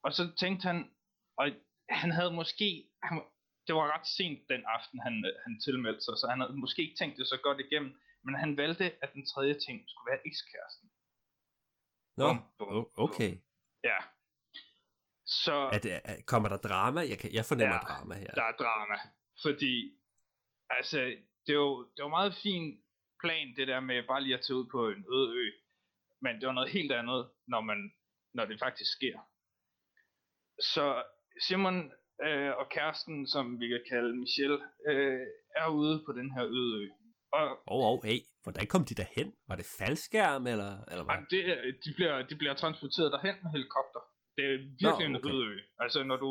Og 0.04 0.14
så 0.14 0.24
tænkte 0.40 0.64
han, 0.68 0.78
og 1.38 1.46
han 1.90 2.12
havde 2.12 2.32
måske, 2.32 2.68
han, 3.04 3.16
det 3.68 3.76
var 3.76 3.86
ret 3.96 4.08
sent 4.08 4.50
den 4.50 4.64
aften, 4.66 5.00
han, 5.00 5.14
han 5.46 5.54
tilmeldte 5.66 6.02
sig, 6.02 6.16
så 6.18 6.28
han 6.30 6.40
havde 6.42 6.58
måske 6.58 6.82
ikke 6.82 6.98
tænkt 6.98 7.18
det 7.18 7.28
så 7.28 7.40
godt 7.44 7.60
igennem, 7.60 7.92
men 8.26 8.36
han 8.36 8.58
valgte, 8.58 8.86
at 9.04 9.14
den 9.14 9.26
tredje 9.26 9.54
ting 9.66 9.78
skulle 9.90 10.12
være 10.12 10.28
ekskæresten. 10.28 10.88
Nå, 12.18 12.28
Bum, 12.28 12.40
bum, 12.58 12.90
okay. 13.06 13.32
Ja. 13.84 13.98
Så 15.26 15.56
Er 15.74 15.80
det, 15.80 16.02
er, 16.04 16.16
kommer 16.26 16.50
der 16.50 16.58
drama? 16.58 17.02
Jeg, 17.12 17.18
kan, 17.20 17.34
jeg 17.34 17.46
fornemmer 17.46 17.76
Ja, 17.76 17.82
drama 17.88 18.16
her. 18.16 18.28
der 18.40 18.44
er 18.44 18.56
drama. 18.64 18.98
Fordi, 19.42 19.98
altså, 20.70 21.00
det 21.48 21.54
er 21.54 21.62
jo, 21.68 21.84
det 21.84 22.00
jo 22.00 22.08
meget 22.08 22.34
fin 22.44 22.82
plan, 23.22 23.56
det 23.56 23.68
der 23.68 23.80
med 23.80 24.08
bare 24.08 24.24
lige 24.24 24.38
at 24.38 24.42
tage 24.42 24.58
ud 24.58 24.68
på 24.72 24.90
en 24.90 25.06
øde 25.16 25.30
ø. 25.44 25.46
Men 26.22 26.36
det 26.40 26.48
var 26.48 26.54
noget 26.54 26.70
helt 26.70 26.92
andet, 26.92 27.30
når, 27.48 27.62
man, 27.62 27.92
når 28.34 28.46
det 28.46 28.60
faktisk 28.60 28.92
sker. 28.92 29.18
Så 30.60 31.04
Simon 31.48 31.92
øh, 32.26 32.52
og 32.60 32.70
kæresten, 32.70 33.28
som 33.28 33.60
vi 33.60 33.68
kan 33.68 33.84
kalde 33.92 34.18
Michelle, 34.18 34.60
øh, 34.90 35.28
er 35.56 35.68
ude 35.68 36.04
på 36.06 36.12
den 36.12 36.32
her 36.32 36.46
øde 36.46 36.84
ø. 36.84 36.88
Og 37.32 37.46
oh, 37.68 37.92
oh, 37.92 38.04
hey, 38.04 38.20
hvordan 38.44 38.68
kom 38.68 38.86
de 38.86 38.96
derhen? 39.02 39.34
Var 39.48 39.56
det 39.56 39.68
faldskærm, 39.80 40.48
eller, 40.48 40.72
eller 40.92 41.04
hvad? 41.04 41.16
Ej, 41.16 41.24
det, 41.32 41.42
de, 41.86 41.94
bliver, 41.98 42.16
de 42.30 42.36
bliver 42.36 42.54
transporteret 42.54 43.12
derhen 43.12 43.36
med 43.44 43.52
helikopter. 43.52 44.02
Det 44.36 44.46
er 44.46 44.58
virkelig 44.84 45.10
Nå, 45.10 45.12
en 45.12 45.16
okay. 45.16 45.30
øde 45.30 45.46
ø. 45.54 45.58
Altså, 45.80 46.04
når 46.04 46.18
du, 46.18 46.30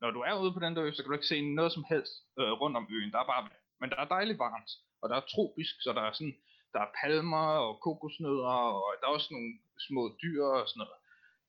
når 0.00 0.10
du 0.10 0.20
er 0.20 0.34
ude 0.42 0.52
på 0.52 0.60
den 0.60 0.76
der 0.76 0.84
ø, 0.84 0.92
så 0.92 1.02
kan 1.02 1.10
du 1.10 1.18
ikke 1.18 1.32
se 1.34 1.54
noget 1.54 1.72
som 1.72 1.84
helst 1.92 2.14
øh, 2.40 2.52
rundt 2.60 2.76
om 2.76 2.86
øen. 2.90 3.12
Der 3.12 3.18
er 3.18 3.26
bare 3.32 3.42
vand. 3.42 3.63
Men 3.84 3.90
der 3.90 3.96
er 3.96 4.14
dejligt 4.16 4.38
varmt, 4.38 4.70
og 5.02 5.06
der 5.10 5.16
er 5.16 5.30
tropisk, 5.34 5.74
så 5.84 5.92
der 5.92 6.02
er 6.02 6.12
sådan, 6.12 6.36
der 6.72 6.80
er 6.80 6.94
palmer 7.00 7.48
og 7.66 7.80
kokosnødder, 7.80 8.58
og 8.80 8.94
der 9.00 9.06
er 9.06 9.16
også 9.18 9.30
nogle 9.34 9.52
små 9.88 10.02
dyr 10.22 10.44
og 10.44 10.68
sådan 10.68 10.82
noget. 10.82 10.98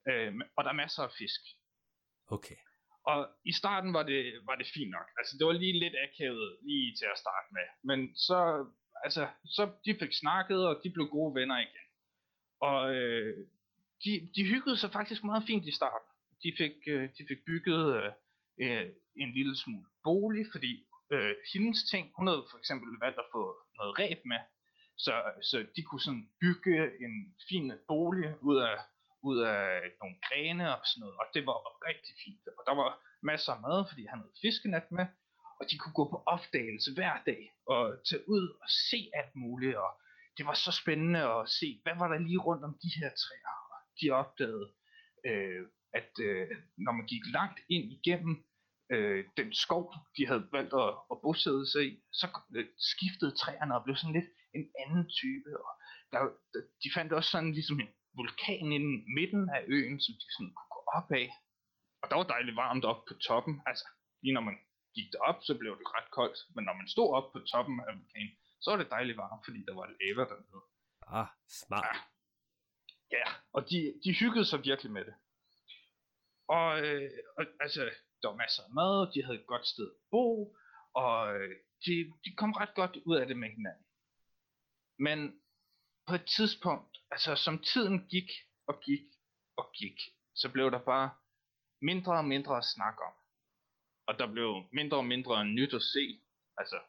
Øh, 0.10 0.34
og 0.56 0.64
der 0.64 0.70
er 0.70 0.82
masser 0.84 1.04
af 1.04 1.12
fisk. 1.20 1.42
Okay. 2.28 2.60
Og 3.04 3.20
i 3.46 3.54
starten 3.54 3.94
var 3.94 4.04
det, 4.04 4.22
var 4.48 4.56
det 4.56 4.68
fint 4.74 4.92
nok. 4.92 5.08
Altså, 5.18 5.38
det 5.38 5.48
var 5.48 5.54
lige 5.54 5.80
lidt 5.80 5.96
akavet 6.06 6.58
lige 6.62 6.96
til 7.00 7.08
at 7.14 7.18
starte 7.24 7.50
med. 7.58 7.68
Men 7.90 8.16
så, 8.16 8.40
altså, 9.04 9.28
så 9.46 9.64
de 9.86 9.98
fik 10.00 10.14
snakket, 10.14 10.68
og 10.68 10.82
de 10.84 10.90
blev 10.90 11.08
gode 11.08 11.36
venner 11.36 11.58
igen. 11.58 11.88
Og 12.60 12.96
øh, 12.96 13.48
de, 14.04 14.12
de 14.36 14.44
hyggede 14.52 14.78
sig 14.78 14.92
faktisk 14.92 15.24
meget 15.24 15.44
fint 15.48 15.66
i 15.66 15.78
starten. 15.80 16.12
De 16.44 16.54
fik, 16.58 16.76
øh, 16.88 17.10
de 17.18 17.24
fik 17.30 17.46
bygget 17.46 17.84
øh, 17.98 18.12
øh, 18.64 18.90
en 19.16 19.32
lille 19.34 19.56
smule 19.58 19.88
bolig, 20.04 20.46
fordi 20.52 20.86
øh, 21.14 21.36
hendes 21.54 21.84
ting, 21.92 22.04
hun 22.18 22.28
havde 22.28 22.46
for 22.52 22.58
eksempel 22.58 22.90
valgt 23.04 23.20
at 23.20 23.32
få 23.36 23.44
noget 23.80 24.00
ræb 24.00 24.20
med, 24.26 24.42
så, 24.98 25.14
så 25.50 25.58
de 25.76 25.82
kunne 25.84 26.06
sådan 26.08 26.30
bygge 26.42 26.76
en 27.06 27.16
fin 27.50 27.72
bolig 27.88 28.30
ud 28.42 28.58
af, 28.70 28.78
ud 29.30 29.40
af 29.40 29.64
nogle 30.02 30.18
grene 30.28 30.66
og 30.78 30.82
sådan 30.86 31.00
noget, 31.00 31.16
og 31.22 31.26
det 31.34 31.46
var 31.46 31.58
rigtig 31.90 32.14
fint. 32.24 32.46
Og 32.58 32.64
der 32.68 32.76
var 32.82 32.90
masser 33.24 33.54
af 33.54 33.62
mad, 33.62 33.80
fordi 33.90 34.04
han 34.12 34.20
havde 34.20 34.40
fiskenet 34.42 34.88
med, 34.98 35.06
og 35.60 35.64
de 35.70 35.78
kunne 35.78 35.98
gå 36.00 36.06
på 36.10 36.20
opdagelse 36.26 36.90
hver 36.94 37.16
dag, 37.26 37.42
og 37.74 37.82
tage 38.10 38.30
ud 38.36 38.46
og 38.64 38.70
se 38.90 39.00
alt 39.20 39.36
muligt, 39.36 39.76
og 39.76 39.92
det 40.38 40.46
var 40.46 40.54
så 40.54 40.72
spændende 40.82 41.24
at 41.36 41.50
se, 41.50 41.80
hvad 41.84 41.96
var 42.02 42.08
der 42.08 42.20
lige 42.20 42.46
rundt 42.48 42.64
om 42.64 42.78
de 42.84 42.92
her 43.00 43.10
træer, 43.24 43.56
og 43.74 43.80
de 44.02 44.06
opdagede, 44.22 44.68
øh, 45.30 45.62
at 45.94 46.12
øh, 46.28 46.48
når 46.78 46.92
man 46.92 47.06
gik 47.08 47.24
langt 47.38 47.60
ind 47.70 47.86
igennem 47.98 48.46
øh, 48.94 49.26
den 49.38 49.54
skov, 49.54 49.94
de 50.18 50.28
havde 50.28 50.48
valgt 50.52 50.74
at, 50.74 50.92
at 51.12 51.18
bosæde 51.24 51.66
sig 51.72 51.84
i, 51.90 51.92
så 52.20 52.28
øh, 52.56 52.66
skiftede 52.92 53.38
træerne 53.42 53.76
og 53.76 53.84
blev 53.84 53.96
sådan 53.96 54.18
lidt 54.20 54.30
en 54.58 54.66
anden 54.82 55.06
type. 55.20 55.50
Og 55.66 55.74
der, 56.12 56.20
der, 56.54 56.62
de 56.84 56.90
fandt 56.96 57.14
også 57.14 57.30
sådan 57.32 57.54
ligesom 57.60 57.80
en 57.80 57.92
vulkan 58.18 58.68
i 58.78 58.80
midten 59.18 59.50
af 59.56 59.62
øen, 59.76 59.98
som 60.06 60.14
de 60.22 60.28
sådan 60.36 60.54
kunne 60.58 60.74
gå 60.76 60.82
op 60.98 61.10
af. 61.22 61.28
Og 62.02 62.06
der 62.10 62.16
var 62.16 62.28
dejligt 62.34 62.56
varmt 62.64 62.86
op 62.92 63.02
på 63.08 63.14
toppen. 63.28 63.56
Altså, 63.70 63.86
lige 64.24 64.34
når 64.34 64.46
man 64.50 64.58
gik 64.96 65.08
derop, 65.14 65.40
så 65.48 65.54
blev 65.62 65.72
det 65.80 65.88
ret 65.96 66.10
koldt. 66.18 66.40
Men 66.56 66.64
når 66.68 66.76
man 66.80 66.88
stod 66.88 67.10
op 67.18 67.28
på 67.34 67.40
toppen 67.40 67.80
af 67.88 67.94
vulkanen, 67.98 68.36
så 68.62 68.68
var 68.72 68.78
det 68.78 68.90
dejligt 68.98 69.18
varmt, 69.18 69.46
fordi 69.46 69.60
der 69.68 69.76
var 69.80 69.88
lava 70.00 70.24
dernede. 70.32 70.64
Ah, 71.18 71.28
smart. 71.62 71.98
Ja, 73.12 73.18
ja 73.18 73.28
og 73.56 73.62
de, 73.70 73.78
de 74.04 74.12
hyggede 74.20 74.46
sig 74.46 74.60
virkelig 74.64 74.92
med 74.92 75.06
det. 75.06 75.16
Og, 76.48 76.68
øh, 76.86 77.12
og 77.38 77.46
altså, 77.60 77.82
der 78.26 78.32
var 78.32 78.44
masser 78.46 78.64
af 78.64 78.74
mad, 78.80 79.14
de 79.14 79.24
havde 79.26 79.40
et 79.42 79.48
godt 79.54 79.68
sted 79.74 79.88
at 79.96 80.02
bo, 80.12 80.58
og 81.04 81.18
øh, 81.36 81.56
de, 81.86 81.94
de 82.26 82.32
kom 82.40 82.52
ret 82.62 82.74
godt 82.76 82.96
ud 83.10 83.16
af 83.22 83.28
det 83.28 83.38
med 83.38 83.50
hinanden. 83.50 83.86
Men 85.00 85.18
på 86.08 86.16
et 86.16 86.26
tidspunkt, 86.38 86.98
altså 87.12 87.36
som 87.36 87.60
tiden 87.60 87.98
gik 88.14 88.30
og 88.68 88.76
gik 88.86 89.06
og 89.58 89.66
gik, 89.80 89.98
så 90.36 90.52
blev 90.52 90.72
der 90.72 90.80
bare 90.80 91.10
mindre 91.82 92.14
og 92.18 92.26
mindre 92.26 92.58
at 92.58 92.66
snakke 92.76 93.02
om. 93.10 93.14
Og 94.08 94.20
der 94.20 94.28
blev 94.32 94.50
mindre 94.74 94.98
og 94.98 95.06
mindre 95.06 95.46
nyt 95.46 95.74
at 95.74 95.82
se. 95.82 96.06
Altså, 96.58 96.80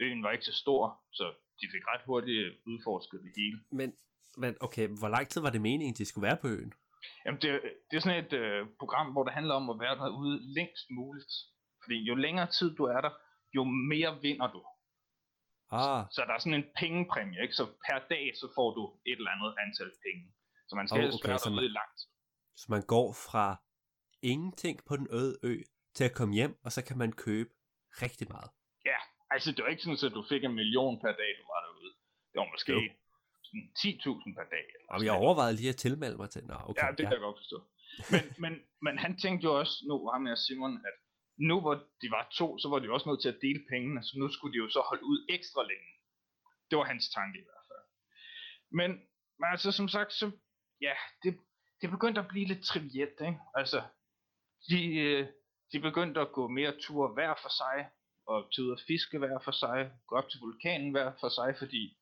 øen 0.00 0.22
var 0.22 0.30
ikke 0.32 0.44
så 0.44 0.52
stor, 0.52 1.02
så 1.12 1.24
de 1.60 1.66
fik 1.72 1.84
ret 1.86 2.04
hurtigt 2.06 2.56
udforsket 2.66 3.20
det 3.22 3.32
hele. 3.36 3.58
Men, 3.70 3.96
men 4.36 4.56
okay, 4.60 4.88
hvor 4.88 5.08
lang 5.08 5.28
tid 5.28 5.40
var 5.40 5.50
det 5.50 5.60
meningen, 5.60 5.94
de 5.94 6.04
skulle 6.04 6.26
være 6.28 6.36
på 6.36 6.48
øen? 6.48 6.72
Jamen, 7.24 7.40
det, 7.42 7.50
det 7.90 7.96
er 7.96 8.00
sådan 8.00 8.24
et 8.24 8.32
øh, 8.32 8.66
program, 8.78 9.12
hvor 9.12 9.24
det 9.24 9.32
handler 9.32 9.54
om 9.54 9.70
at 9.70 9.78
være 9.80 9.96
derude 10.02 10.54
længst 10.54 10.86
muligt. 10.90 11.32
Fordi 11.82 11.96
jo 12.10 12.14
længere 12.14 12.46
tid 12.58 12.76
du 12.76 12.84
er 12.84 13.00
der, 13.00 13.10
jo 13.56 13.64
mere 13.64 14.20
vinder 14.22 14.48
du. 14.54 14.60
Ah, 15.70 16.04
Så 16.10 16.20
der 16.26 16.32
er 16.34 16.38
sådan 16.38 16.54
en 16.62 16.68
pengepræmie, 16.76 17.42
ikke? 17.42 17.54
Så 17.54 17.64
per 17.86 17.98
dag, 18.12 18.24
så 18.40 18.46
får 18.56 18.68
du 18.76 18.82
et 19.06 19.18
eller 19.18 19.30
andet 19.30 19.54
antal 19.64 19.90
penge. 20.04 20.24
Så 20.68 20.76
man 20.76 20.88
skal 20.88 21.00
Oh, 21.04 21.14
okay, 21.14 21.28
være 21.28 21.38
så 21.38 21.44
derude 21.48 21.60
man- 21.62 21.70
i 21.70 21.78
lang 21.80 21.90
tid. 21.98 22.08
så 22.60 22.66
man 22.74 22.82
går 22.94 23.08
fra 23.26 23.46
ingenting 24.22 24.76
på 24.88 24.96
den 24.96 25.06
øde 25.10 25.38
ø 25.42 25.54
til 25.96 26.04
at 26.04 26.14
komme 26.18 26.34
hjem, 26.34 26.54
og 26.64 26.72
så 26.72 26.80
kan 26.84 26.98
man 26.98 27.12
købe 27.12 27.50
rigtig 28.04 28.26
meget. 28.34 28.50
Ja, 28.90 28.98
altså 29.30 29.52
det 29.52 29.60
var 29.64 29.70
ikke 29.70 29.82
sådan, 29.82 30.06
at 30.10 30.14
du 30.18 30.24
fik 30.32 30.44
en 30.44 30.54
million 30.54 31.00
per 31.00 31.12
dag, 31.22 31.30
du 31.40 31.44
var 31.54 31.60
derude. 31.66 31.92
Det 32.32 32.36
var 32.40 32.48
måske 32.54 32.72
Jo. 32.72 32.80
Sådan 33.48 33.66
10.000 33.78 34.34
per 34.38 34.46
dag. 34.54 34.66
Sådan 34.72 35.06
jeg 35.08 35.14
overvejede 35.24 35.56
lige 35.56 35.72
at 35.74 35.80
tilmelde 35.84 36.16
mig 36.22 36.30
til. 36.30 36.42
Nå, 36.50 36.56
okay. 36.68 36.82
Ja, 36.82 36.88
det 36.98 37.04
kan 37.06 37.16
jeg 37.16 37.24
godt 37.28 37.38
forstå. 37.42 37.58
Men, 38.12 38.24
men, 38.44 38.52
men 38.86 38.94
han 39.04 39.12
tænkte 39.22 39.44
jo 39.48 39.52
også, 39.60 39.74
nu 39.88 39.94
var 40.08 40.18
med 40.18 40.36
Simon, 40.36 40.74
at 40.88 40.96
nu 41.50 41.60
hvor 41.60 41.74
de 42.02 42.08
var 42.16 42.24
to, 42.38 42.58
så 42.58 42.66
var 42.68 42.78
de 42.78 42.86
jo 42.86 42.94
også 42.94 43.08
nødt 43.08 43.22
til 43.22 43.28
at 43.34 43.42
dele 43.46 43.62
pengene, 43.72 44.02
så 44.02 44.12
nu 44.20 44.28
skulle 44.28 44.52
de 44.54 44.62
jo 44.64 44.68
så 44.70 44.80
holde 44.88 45.04
ud 45.04 45.18
ekstra 45.36 45.62
længe. 45.70 45.90
Det 46.68 46.78
var 46.78 46.84
hans 46.84 47.10
tanke 47.16 47.38
i 47.38 47.46
hvert 47.48 47.66
fald. 47.70 47.84
Men, 48.78 48.90
men 49.38 49.48
altså 49.54 49.72
som 49.72 49.88
sagt, 49.88 50.12
så 50.12 50.30
ja, 50.80 50.94
det, 51.22 51.38
det 51.80 51.90
begyndte 51.90 52.20
at 52.20 52.28
blive 52.28 52.46
lidt 52.46 52.64
trivielt, 52.64 53.18
ikke? 53.28 53.40
Altså, 53.54 53.82
de, 54.70 54.80
øh, 54.96 55.26
de 55.72 55.80
begyndte 55.80 56.20
at 56.20 56.32
gå 56.32 56.48
mere 56.48 56.78
ture 56.80 57.14
hver 57.14 57.34
for 57.42 57.52
sig, 57.62 57.90
og 58.26 58.52
til 58.52 58.64
ud 58.64 58.72
at 58.72 58.84
fiske 58.86 59.18
hver 59.18 59.38
for 59.44 59.50
sig, 59.50 59.90
gå 60.06 60.16
op 60.16 60.28
til 60.28 60.40
vulkanen 60.40 60.90
hver 60.90 61.12
for 61.20 61.28
sig, 61.28 61.54
fordi 61.58 61.97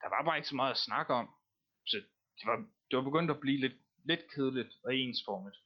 der 0.00 0.08
var 0.08 0.22
bare 0.24 0.36
ikke 0.36 0.48
så 0.48 0.56
meget 0.56 0.70
at 0.70 0.84
snakke 0.88 1.14
om. 1.14 1.26
Så 1.86 1.96
det 2.38 2.46
var, 2.50 2.56
det 2.88 2.94
var 2.98 3.02
begyndt 3.02 3.30
at 3.30 3.40
blive 3.40 3.60
lidt, 3.60 3.78
lidt 4.04 4.24
kedeligt 4.34 4.72
og 4.84 4.94
ensformigt. 4.94 5.58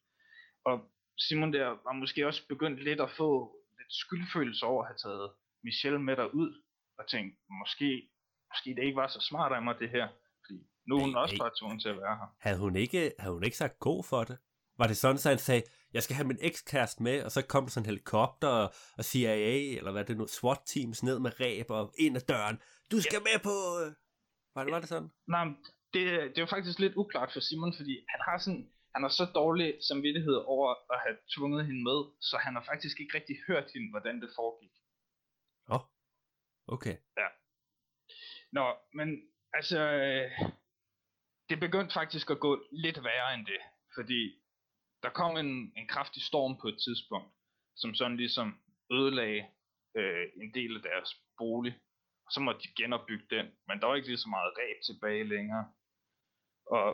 Og 0.64 0.76
Simon 1.18 1.52
der 1.52 1.68
var 1.86 1.92
måske 1.92 2.26
også 2.26 2.42
begyndt 2.48 2.84
lidt 2.84 3.00
at 3.00 3.10
få 3.10 3.30
lidt 3.78 3.92
skyldfølelse 4.02 4.66
over 4.66 4.82
at 4.82 4.88
have 4.88 5.00
taget 5.04 5.30
Michelle 5.64 6.02
med 6.02 6.16
derud, 6.16 6.62
og 6.98 7.04
tænkt, 7.08 7.34
måske, 7.60 8.10
måske 8.50 8.70
det 8.76 8.84
ikke 8.84 8.96
var 8.96 9.08
så 9.08 9.20
smart 9.20 9.52
af 9.52 9.62
mig 9.62 9.74
det 9.78 9.90
her, 9.90 10.08
fordi 10.44 10.58
nu 10.86 10.96
er 10.96 11.00
hun 11.00 11.10
Hey, 11.10 11.16
også 11.16 11.36
bare 11.38 11.50
tvunget 11.60 11.82
til 11.82 11.88
at 11.88 11.96
være 11.96 12.16
her. 12.20 12.28
Havde 12.40 12.58
hun 12.58 12.76
ikke, 12.76 13.12
havde 13.18 13.34
hun 13.34 13.44
ikke 13.44 13.56
sagt 13.56 13.78
god 13.78 14.04
for 14.04 14.24
det? 14.24 14.38
Var 14.78 14.86
det 14.86 14.96
sådan, 14.96 15.16
at 15.16 15.24
han 15.24 15.38
sagde, 15.38 15.62
jeg 15.92 16.02
skal 16.02 16.16
have 16.16 16.26
min 16.26 16.38
ekskæreste 16.40 17.02
med, 17.02 17.22
og 17.24 17.30
så 17.30 17.46
kom 17.46 17.68
sådan 17.68 17.82
en 17.82 17.86
helikopter 17.86 18.48
og, 18.48 18.74
og 18.98 19.04
CIA, 19.04 19.76
eller 19.78 19.92
hvad 19.92 20.04
det 20.04 20.16
nu, 20.16 20.26
SWAT-teams 20.26 21.02
ned 21.02 21.18
med 21.18 21.40
ræb 21.40 21.70
og 21.70 21.94
ind 21.98 22.16
ad 22.16 22.20
døren. 22.20 22.56
Du 22.90 23.00
skal 23.00 23.20
med 23.28 23.38
på... 23.42 23.54
øh." 24.54 24.56
Var 24.56 24.64
det, 24.64 24.72
var 24.72 24.80
det 24.80 24.88
sådan? 24.88 25.10
Nej, 25.26 25.44
det, 25.94 26.02
det 26.32 26.38
jo 26.42 26.46
faktisk 26.46 26.78
lidt 26.78 26.96
uklart 26.96 27.32
for 27.32 27.40
Simon, 27.40 27.74
fordi 27.78 27.94
han 28.12 28.20
har 28.28 28.38
sådan, 28.38 28.72
han 28.94 29.02
har 29.02 29.08
så 29.08 29.24
dårlig 29.34 29.68
samvittighed 29.88 30.36
over 30.54 30.68
at 30.94 30.98
have 31.04 31.16
tvunget 31.34 31.66
hende 31.66 31.82
med, 31.88 31.98
så 32.28 32.36
han 32.44 32.54
har 32.54 32.64
faktisk 32.70 33.00
ikke 33.00 33.16
rigtig 33.18 33.36
hørt 33.48 33.68
hende, 33.74 33.90
hvordan 33.90 34.20
det 34.22 34.30
foregik. 34.38 34.74
Åh, 35.68 35.74
oh, 35.74 35.82
okay. 36.74 36.96
Nå, 38.58 38.66
men 38.98 39.08
altså, 39.52 39.78
det 41.48 41.60
begyndte 41.60 41.94
faktisk 42.00 42.30
at 42.30 42.40
gå 42.40 42.52
lidt 42.72 43.04
værre 43.04 43.34
end 43.34 43.46
det, 43.46 43.60
fordi 43.94 44.20
der 45.02 45.10
kom 45.10 45.36
en, 45.36 45.72
en 45.76 45.88
kraftig 45.88 46.22
storm 46.22 46.60
på 46.60 46.68
et 46.68 46.78
tidspunkt, 46.84 47.32
som 47.76 47.94
sådan 47.94 48.16
ligesom 48.16 48.48
ødelagde 48.92 49.46
øh, 49.96 50.26
en 50.42 50.54
del 50.54 50.76
af 50.76 50.82
deres 50.82 51.10
bolig. 51.38 51.74
Og 52.26 52.30
så 52.32 52.40
måtte 52.40 52.60
de 52.64 52.74
genopbygge 52.82 53.26
den, 53.36 53.46
men 53.68 53.80
der 53.80 53.86
var 53.86 53.94
ikke 53.94 54.08
lige 54.08 54.24
så 54.24 54.28
meget 54.28 54.52
ræb 54.58 54.76
tilbage 54.88 55.24
længere. 55.24 55.64
Og 56.66 56.86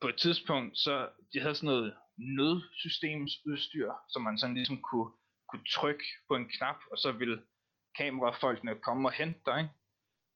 på 0.00 0.08
et 0.08 0.16
tidspunkt, 0.16 0.78
så 0.78 1.10
de 1.32 1.40
havde 1.40 1.54
sådan 1.54 1.66
noget 1.66 1.96
nødsystemsudstyr, 2.38 3.92
som 4.12 4.22
man 4.22 4.38
sådan 4.38 4.54
ligesom 4.54 4.82
kunne, 4.82 5.10
kunne 5.48 5.66
trykke 5.76 6.04
på 6.28 6.34
en 6.36 6.48
knap, 6.48 6.76
og 6.90 6.98
så 6.98 7.12
ville 7.12 7.46
kamerafolkene 7.96 8.80
komme 8.80 9.08
og 9.08 9.12
hente 9.12 9.40
dig. 9.46 9.58
ikke? 9.60 9.74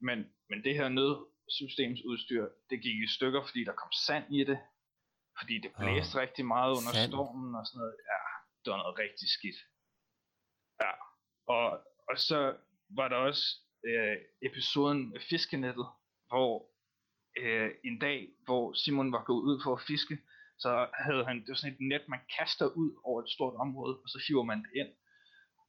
Men, 0.00 0.18
men 0.48 0.64
det 0.64 0.74
her 0.74 0.88
nødsystemsudstyr, 0.88 2.44
det 2.70 2.82
gik 2.82 2.96
i 3.02 3.08
stykker, 3.16 3.42
fordi 3.46 3.64
der 3.64 3.72
kom 3.72 3.92
sand 4.06 4.34
i 4.34 4.44
det. 4.44 4.58
Fordi 5.38 5.54
det 5.64 5.72
blæste 5.80 6.16
Åh, 6.16 6.22
rigtig 6.22 6.46
meget 6.46 6.70
under 6.78 6.92
sand. 6.92 7.10
stormen 7.10 7.54
og 7.54 7.66
sådan 7.66 7.78
noget. 7.78 7.96
Ja, 8.10 8.20
det 8.62 8.68
var 8.72 8.76
noget 8.82 8.98
rigtig 8.98 9.28
skidt. 9.36 9.58
Ja, 10.82 10.92
og, 11.54 11.66
og 12.08 12.16
så 12.28 12.38
var 12.98 13.08
der 13.08 13.16
også 13.16 13.44
øh, 13.86 14.16
episoden 14.42 15.16
fiskenettet, 15.30 15.86
hvor 16.28 16.70
øh, 17.38 17.70
en 17.84 17.98
dag, 17.98 18.28
hvor 18.44 18.72
Simon 18.72 19.12
var 19.12 19.24
gået 19.24 19.42
ud 19.42 19.60
for 19.64 19.72
at 19.76 19.82
fiske, 19.86 20.18
så 20.58 20.88
havde 20.94 21.24
han, 21.24 21.36
det 21.40 21.48
var 21.48 21.54
sådan 21.54 21.72
et 21.74 21.80
net, 21.80 22.08
man 22.08 22.20
kaster 22.38 22.66
ud 22.66 23.00
over 23.04 23.22
et 23.22 23.30
stort 23.30 23.54
område, 23.54 23.96
og 24.02 24.08
så 24.08 24.24
hiver 24.28 24.42
man 24.42 24.58
det 24.58 24.70
ind. 24.74 24.88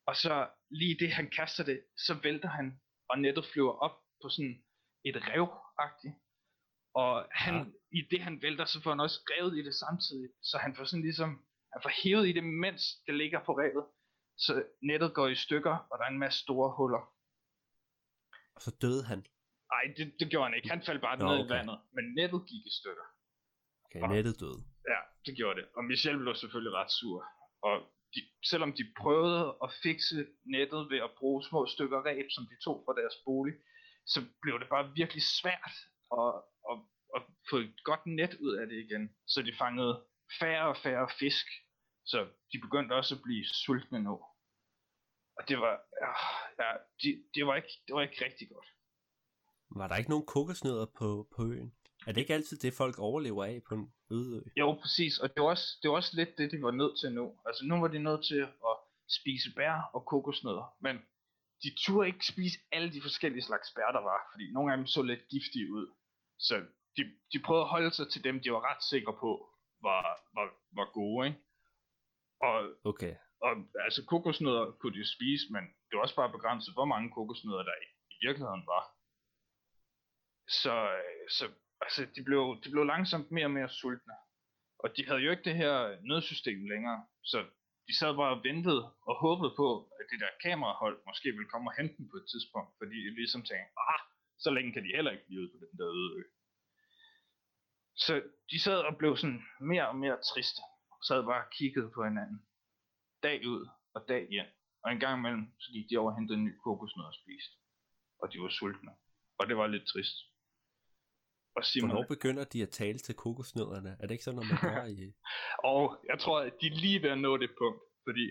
Og 0.06 0.15
så 0.15 0.48
lige 0.72 0.98
det, 1.00 1.12
han 1.12 1.30
kaster 1.30 1.63
det, 1.63 1.82
så 1.98 2.13
vælter 2.24 2.50
han, 2.50 2.80
og 3.10 3.19
nettet 3.19 3.45
flyver 3.45 3.72
op 3.72 3.95
på 4.22 4.30
sådan 4.30 4.63
et 5.06 5.15
rev 5.28 5.48
-agtigt. 5.82 6.15
Og 6.95 7.28
han, 7.32 7.54
Ja. 7.56 7.60
ja. 7.60 8.00
i 8.00 8.02
det 8.12 8.22
han 8.22 8.41
vælter, 8.41 8.65
så 8.65 8.82
får 8.84 8.89
han 8.91 9.00
også 9.00 9.19
revet 9.32 9.58
i 9.58 9.63
det 9.63 9.76
samtidig. 9.76 10.30
Så 10.41 10.58
han 10.58 10.76
får 10.76 10.84
sådan 10.84 11.04
ligesom, 11.04 11.30
han 11.74 11.82
får 11.84 11.91
hævet 12.04 12.28
i 12.28 12.32
det, 12.32 12.43
mens 12.43 12.82
det 13.08 13.15
ligger 13.15 13.39
på 13.45 13.52
revet. 13.54 13.86
Så 14.38 14.63
nettet 14.82 15.13
går 15.13 15.28
i 15.28 15.36
stykker, 15.36 15.76
og 15.91 16.00
der 16.00 16.06
er 16.06 16.10
en 16.10 16.19
masse 16.19 16.39
store 16.39 16.76
huller. 16.78 17.13
Og 18.60 18.63
så 18.67 18.72
døde 18.84 19.04
han. 19.12 19.19
Nej, 19.74 19.84
det, 19.98 20.06
det 20.19 20.28
gjorde 20.32 20.48
han 20.48 20.56
ikke. 20.58 20.69
Han 20.76 20.84
faldt 20.88 21.02
bare 21.08 21.17
Nå, 21.17 21.26
ned 21.26 21.38
okay. 21.39 21.48
i 21.48 21.50
vandet. 21.56 21.78
Men 21.95 22.06
nettet 22.19 22.41
gik 22.52 22.63
i 22.72 22.74
stykker. 22.80 23.08
Okay, 23.86 24.02
Nå. 24.02 24.08
nettet 24.15 24.36
døde. 24.43 24.60
Ja, 24.93 25.00
det 25.26 25.34
gjorde 25.39 25.56
det. 25.60 25.67
Og 25.78 25.82
Michelle 25.91 26.19
blev 26.24 26.36
selvfølgelig 26.36 26.74
ret 26.80 26.91
sur. 27.00 27.19
Og 27.67 27.76
de, 28.13 28.19
selvom 28.52 28.72
de 28.80 28.84
prøvede 29.02 29.45
at 29.63 29.69
fikse 29.84 30.17
nettet 30.56 30.82
ved 30.91 31.00
at 31.08 31.12
bruge 31.19 31.39
små 31.50 31.62
stykker 31.74 32.00
ræb, 32.08 32.28
som 32.36 32.43
de 32.52 32.56
tog 32.65 32.78
fra 32.86 32.93
deres 33.02 33.17
bolig, 33.26 33.56
så 34.13 34.19
blev 34.43 34.56
det 34.62 34.69
bare 34.76 34.91
virkelig 35.00 35.24
svært 35.39 35.76
at, 36.19 36.30
at, 36.72 36.78
at 37.15 37.22
få 37.50 37.56
et 37.58 37.84
godt 37.89 38.04
net 38.19 38.34
ud 38.45 38.54
af 38.62 38.65
det 38.67 38.78
igen. 38.86 39.04
Så 39.28 39.41
de 39.41 39.54
fangede 39.63 39.93
færre 40.39 40.67
og 40.74 40.78
færre 40.78 41.08
fisk. 41.19 41.45
Så 42.06 42.19
de 42.52 42.58
begyndte 42.65 42.93
også 43.00 43.15
at 43.15 43.22
blive 43.26 43.45
sultne 43.63 44.00
nu. 44.04 44.15
Og 45.39 45.49
det 45.49 45.58
var, 45.60 45.75
ja, 46.04 46.12
ja 46.60 46.69
de, 47.02 47.23
det, 47.36 47.47
var 47.47 47.56
ikke, 47.56 47.73
det 47.88 47.93
var 47.95 48.02
ikke 48.02 48.25
rigtig 48.25 48.49
godt. 48.49 48.67
Var 49.80 49.88
der 49.88 49.95
ikke 49.95 50.10
nogen 50.10 50.25
kokosnødder 50.25 50.86
på, 50.99 51.28
på 51.36 51.41
øen? 51.52 51.73
Er 52.08 52.12
det 52.12 52.21
ikke 52.21 52.34
altid 52.34 52.58
det, 52.58 52.73
folk 52.73 52.99
overlever 52.99 53.45
af 53.45 53.62
på 53.69 53.75
en 53.75 53.93
øde 54.12 54.43
ø? 54.45 54.49
Jo, 54.58 54.78
præcis. 54.82 55.19
Og 55.19 55.28
det 55.34 55.43
var, 55.43 55.49
også, 55.49 55.67
det 55.82 55.89
var 55.89 55.95
også 55.95 56.15
lidt 56.15 56.38
det, 56.38 56.52
de 56.52 56.62
var 56.62 56.71
nødt 56.71 56.99
til 56.99 57.12
nu. 57.12 57.25
Altså 57.45 57.65
nu 57.65 57.80
var 57.80 57.88
de 57.88 57.99
nødt 57.99 58.25
til 58.25 58.41
at 58.69 58.75
spise 59.19 59.49
bær 59.56 59.89
og 59.93 60.06
kokosnødder. 60.06 60.75
Men 60.80 60.95
de 61.63 61.69
turde 61.84 62.08
ikke 62.08 62.25
spise 62.34 62.58
alle 62.71 62.93
de 62.93 63.02
forskellige 63.02 63.43
slags 63.43 63.67
bær, 63.75 63.91
der 63.91 64.04
var. 64.12 64.19
Fordi 64.32 64.52
nogle 64.52 64.71
af 64.71 64.78
dem 64.78 64.88
så 64.88 65.02
lidt 65.02 65.28
giftige 65.30 65.71
ud. 65.71 65.88
Så 66.39 66.56
de, 66.97 67.04
de 67.34 67.39
prøvede 67.45 67.63
at 67.63 67.69
holde 67.69 67.91
sig 67.93 68.10
til 68.10 68.23
dem, 68.23 68.39
de 68.43 68.52
var 68.52 68.71
ret 68.71 68.84
sikre 68.84 69.13
på, 69.13 69.32
var, 69.82 70.02
var, 70.36 70.47
var 70.71 70.91
gode. 70.93 71.28
Ikke? 71.28 71.39
Og, 72.41 72.56
Okay 72.84 73.15
og 73.45 73.52
altså 73.86 74.06
kokosnødder 74.06 74.65
kunne 74.80 74.97
de 74.99 75.13
spise, 75.15 75.45
men 75.54 75.63
det 75.88 75.93
var 75.95 76.02
også 76.02 76.15
bare 76.15 76.36
begrænset, 76.38 76.73
hvor 76.73 76.86
mange 76.86 77.12
kokosnødder 77.17 77.63
der 77.63 77.78
i, 77.86 77.88
i 78.15 78.17
virkeligheden 78.25 78.65
var. 78.73 78.84
Så, 80.62 80.75
øh, 80.99 81.25
så 81.38 81.45
altså, 81.82 82.02
de, 82.15 82.21
blev, 82.23 82.41
de 82.63 82.69
blev 82.71 82.84
langsomt 82.84 83.32
mere 83.32 83.45
og 83.45 83.56
mere 83.58 83.69
sultne. 83.69 84.17
Og 84.84 84.88
de 84.95 85.06
havde 85.08 85.21
jo 85.25 85.32
ikke 85.32 85.47
det 85.49 85.56
her 85.56 85.75
nødsystem 86.02 86.60
længere, 86.73 86.99
så 87.23 87.39
de 87.88 87.93
sad 87.99 88.12
bare 88.15 88.36
og 88.36 88.43
ventede 88.49 88.84
og 89.10 89.15
håbede 89.25 89.54
på, 89.62 89.67
at 89.99 90.06
det 90.12 90.19
der 90.23 90.39
kamerahold 90.45 90.97
måske 91.10 91.30
ville 91.38 91.52
komme 91.54 91.69
og 91.69 91.75
hente 91.80 91.95
dem 91.97 92.06
på 92.10 92.17
et 92.21 92.28
tidspunkt, 92.32 92.71
fordi 92.80 92.97
de 93.06 93.15
ligesom 93.19 93.41
tænkte, 93.49 93.71
ah, 93.91 94.02
så 94.43 94.49
længe 94.56 94.73
kan 94.73 94.84
de 94.84 94.95
heller 94.95 95.12
ikke 95.12 95.28
blive 95.28 95.41
ude 95.41 95.52
på 95.54 95.58
den 95.65 95.78
der 95.80 95.89
øde 95.99 96.12
ø. 96.19 96.23
Så 98.06 98.13
de 98.52 98.60
sad 98.65 98.80
og 98.89 98.97
blev 98.97 99.17
sådan 99.17 99.43
mere 99.71 99.88
og 99.91 99.95
mere 100.04 100.17
triste, 100.32 100.62
og 100.91 100.99
sad 101.08 101.23
bare 101.23 101.43
og 101.45 101.52
kiggede 101.58 101.89
på 101.95 102.04
hinanden, 102.04 102.39
dag 103.23 103.47
ud 103.47 103.67
og 103.95 104.01
dag 104.08 104.27
hjem. 104.29 104.45
Og 104.84 104.91
en 104.91 104.99
gang 104.99 105.19
imellem, 105.19 105.45
så 105.60 105.67
gik 105.71 105.86
de 105.89 105.97
over 105.97 106.12
og 106.12 106.17
hentede 106.17 106.38
en 106.39 106.45
ny 106.45 106.53
kokosnød 106.63 107.05
og 107.05 107.13
spiste. 107.21 107.55
Og 108.21 108.34
de 108.34 108.41
var 108.41 108.49
sultne. 108.49 108.91
Og 109.39 109.47
det 109.47 109.58
var 109.58 109.67
lidt 109.67 109.88
trist. 109.88 110.17
Og 111.58 111.63
Simon... 111.65 111.89
Hvornår 111.89 112.08
begynder 112.15 112.43
de 112.43 112.63
at 112.63 112.69
tale 112.69 112.99
til 112.99 113.15
kokosnødderne? 113.15 113.91
Er 113.99 114.05
det 114.05 114.12
ikke 114.12 114.23
sådan, 114.23 114.39
når 114.39 114.49
man 114.51 114.60
hører 114.69 114.88
i... 114.88 115.13
og 115.63 115.84
jeg 116.10 116.19
tror, 116.19 116.39
at 116.47 116.53
de 116.62 116.67
er 116.67 116.75
lige 116.86 117.01
ved 117.03 117.10
at 117.10 117.21
nå 117.27 117.38
det 117.38 117.51
punkt. 117.62 117.82
Fordi 118.08 118.25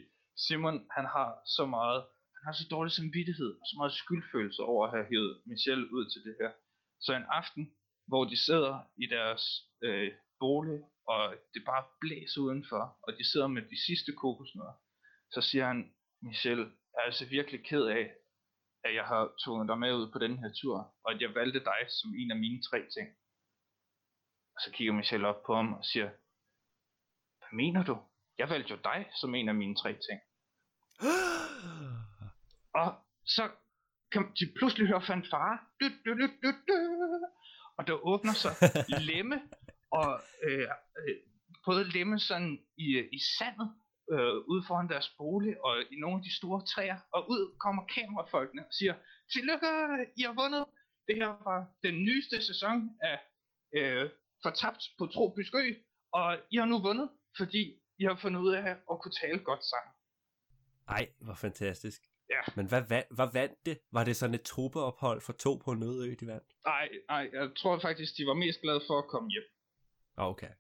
Simon, 0.46 0.76
han 0.96 1.06
har 1.16 1.28
så 1.56 1.66
meget... 1.66 2.00
Han 2.36 2.44
har 2.48 2.52
så 2.52 2.66
dårlig 2.70 2.92
samvittighed 2.92 3.50
og 3.60 3.64
så 3.70 3.74
meget 3.80 3.92
skyldfølelse 3.92 4.62
over 4.62 4.82
at 4.86 4.92
have 4.96 5.06
hævet 5.12 5.32
Michelle 5.46 5.86
ud 5.96 6.04
til 6.12 6.20
det 6.26 6.34
her. 6.40 6.50
Så 7.00 7.10
en 7.14 7.26
aften, 7.40 7.64
hvor 8.06 8.24
de 8.24 8.36
sidder 8.36 8.74
i 9.04 9.06
deres 9.06 9.42
øh, 9.82 10.12
bolig, 10.40 10.80
og 11.06 11.34
det 11.54 11.62
bare 11.64 11.84
blæser 12.00 12.40
udenfor, 12.40 12.98
og 13.02 13.12
de 13.18 13.24
sidder 13.30 13.46
med 13.46 13.62
de 13.62 13.78
sidste 13.86 14.12
kokosnødder, 14.12 14.76
så 15.30 15.40
siger 15.40 15.66
han, 15.66 15.94
Michelle, 16.22 16.64
jeg 16.92 17.00
er 17.00 17.06
altså 17.10 17.26
virkelig 17.28 17.64
ked 17.64 17.84
af, 17.84 18.14
at 18.84 18.94
jeg 18.94 19.04
har 19.04 19.34
tvunget 19.44 19.68
dig 19.68 19.78
med 19.78 19.94
ud 19.94 20.12
på 20.12 20.18
den 20.18 20.38
her 20.38 20.52
tur, 20.60 20.94
og 21.04 21.12
at 21.12 21.20
jeg 21.20 21.34
valgte 21.34 21.60
dig 21.64 21.80
som 21.88 22.14
en 22.20 22.30
af 22.30 22.38
mine 22.38 22.62
tre 22.62 22.78
ting. 22.78 23.08
Og 24.54 24.60
så 24.62 24.70
kigger 24.72 24.92
Michelle 24.92 25.28
op 25.28 25.42
på 25.46 25.54
ham 25.54 25.72
og 25.74 25.84
siger, 25.84 26.08
hvad 27.38 27.52
mener 27.52 27.84
du? 27.84 27.98
Jeg 28.38 28.48
valgte 28.50 28.70
jo 28.74 28.80
dig 28.84 29.10
som 29.20 29.34
en 29.34 29.48
af 29.48 29.54
mine 29.54 29.76
tre 29.76 29.92
ting. 29.92 30.20
og 32.80 32.88
så 33.24 33.50
kan 34.12 34.22
de 34.40 34.52
pludselig 34.58 34.86
høre 34.86 35.02
fanfare. 35.02 35.58
Du, 35.80 35.86
du, 36.04 36.10
du, 36.20 36.26
du, 36.42 36.50
du. 36.68 36.76
Og 37.78 37.86
der 37.86 38.06
åbner 38.06 38.32
sig 38.32 38.52
lemme, 39.10 39.42
og 39.90 40.20
øh, 40.42 40.68
øh, 41.68 41.86
lemme 41.94 42.18
sådan 42.18 42.58
i, 42.76 42.88
i 43.12 43.18
sandet, 43.38 43.68
øh, 44.12 44.36
ude 44.50 44.62
foran 44.68 44.88
deres 44.88 45.08
bolig 45.18 45.64
og 45.64 45.74
i 45.92 45.96
nogle 46.02 46.16
af 46.16 46.22
de 46.22 46.36
store 46.36 46.60
træer, 46.72 46.98
og 47.12 47.30
ud 47.30 47.56
kommer 47.64 47.82
kamerafolkene 47.86 48.62
og 48.66 48.72
siger, 48.72 48.94
tillykke, 49.32 49.66
I 50.16 50.22
har 50.22 50.34
vundet. 50.42 50.64
Det 51.08 51.16
her 51.16 51.26
var 51.26 51.58
den 51.82 51.94
nyeste 52.04 52.36
sæson 52.42 52.76
af 53.00 53.18
øh, 53.76 54.10
Fortabt 54.42 54.82
på 54.98 55.06
Tropisk 55.06 55.54
Ø, 55.54 55.74
og 56.12 56.38
I 56.50 56.56
har 56.56 56.66
nu 56.66 56.78
vundet, 56.82 57.08
fordi 57.36 57.62
I 57.98 58.04
har 58.04 58.16
fundet 58.22 58.40
ud 58.40 58.52
af 58.54 58.70
at 58.90 58.96
kunne 59.00 59.16
tale 59.22 59.38
godt 59.38 59.64
sammen. 59.72 59.92
Ej, 60.88 61.08
hvor 61.20 61.34
fantastisk. 61.34 62.02
Ja. 62.30 62.42
Men 62.56 62.66
hvad, 62.68 62.82
hvad, 62.82 63.02
hvad 63.10 63.28
vandt 63.32 63.66
det? 63.66 63.78
Var 63.92 64.04
det 64.04 64.16
sådan 64.16 64.34
et 64.34 64.42
truppeophold 64.42 65.20
for 65.20 65.32
to 65.32 65.54
på 65.64 65.70
en 65.72 65.82
øde 65.82 66.08
ø, 66.08 66.14
de 66.20 66.26
vandt? 66.26 66.48
Nej, 66.66 66.88
nej, 67.08 67.30
jeg 67.32 67.50
tror 67.56 67.78
faktisk, 67.78 68.16
de 68.18 68.26
var 68.26 68.34
mest 68.34 68.60
glade 68.60 68.82
for 68.86 68.98
at 68.98 69.08
komme 69.12 69.30
hjem. 69.30 69.46
Okay. 70.18 70.50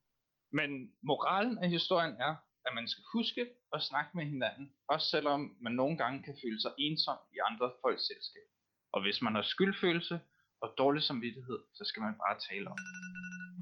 Men 0.52 0.92
moralen 1.02 1.58
af 1.58 1.70
historien 1.70 2.14
er, 2.18 2.34
at 2.66 2.74
man 2.74 2.88
skal 2.88 3.04
huske 3.12 3.48
at 3.72 3.82
snakke 3.82 4.10
med 4.14 4.24
hinanden, 4.24 4.72
også 4.88 5.06
selvom 5.08 5.56
man 5.60 5.72
nogle 5.72 5.96
gange 5.96 6.22
kan 6.22 6.36
føle 6.44 6.60
sig 6.60 6.72
ensom 6.78 7.18
i 7.34 7.38
andre 7.50 7.72
folks 7.82 8.06
selskab. 8.06 8.48
Og 8.92 9.02
hvis 9.02 9.22
man 9.22 9.34
har 9.34 9.42
skyldfølelse 9.42 10.20
og 10.60 10.74
dårlig 10.78 11.02
samvittighed, 11.02 11.58
så 11.74 11.84
skal 11.84 12.02
man 12.02 12.14
bare 12.14 12.38
tale 12.50 12.68
om 12.70 12.76
det. 12.76 12.92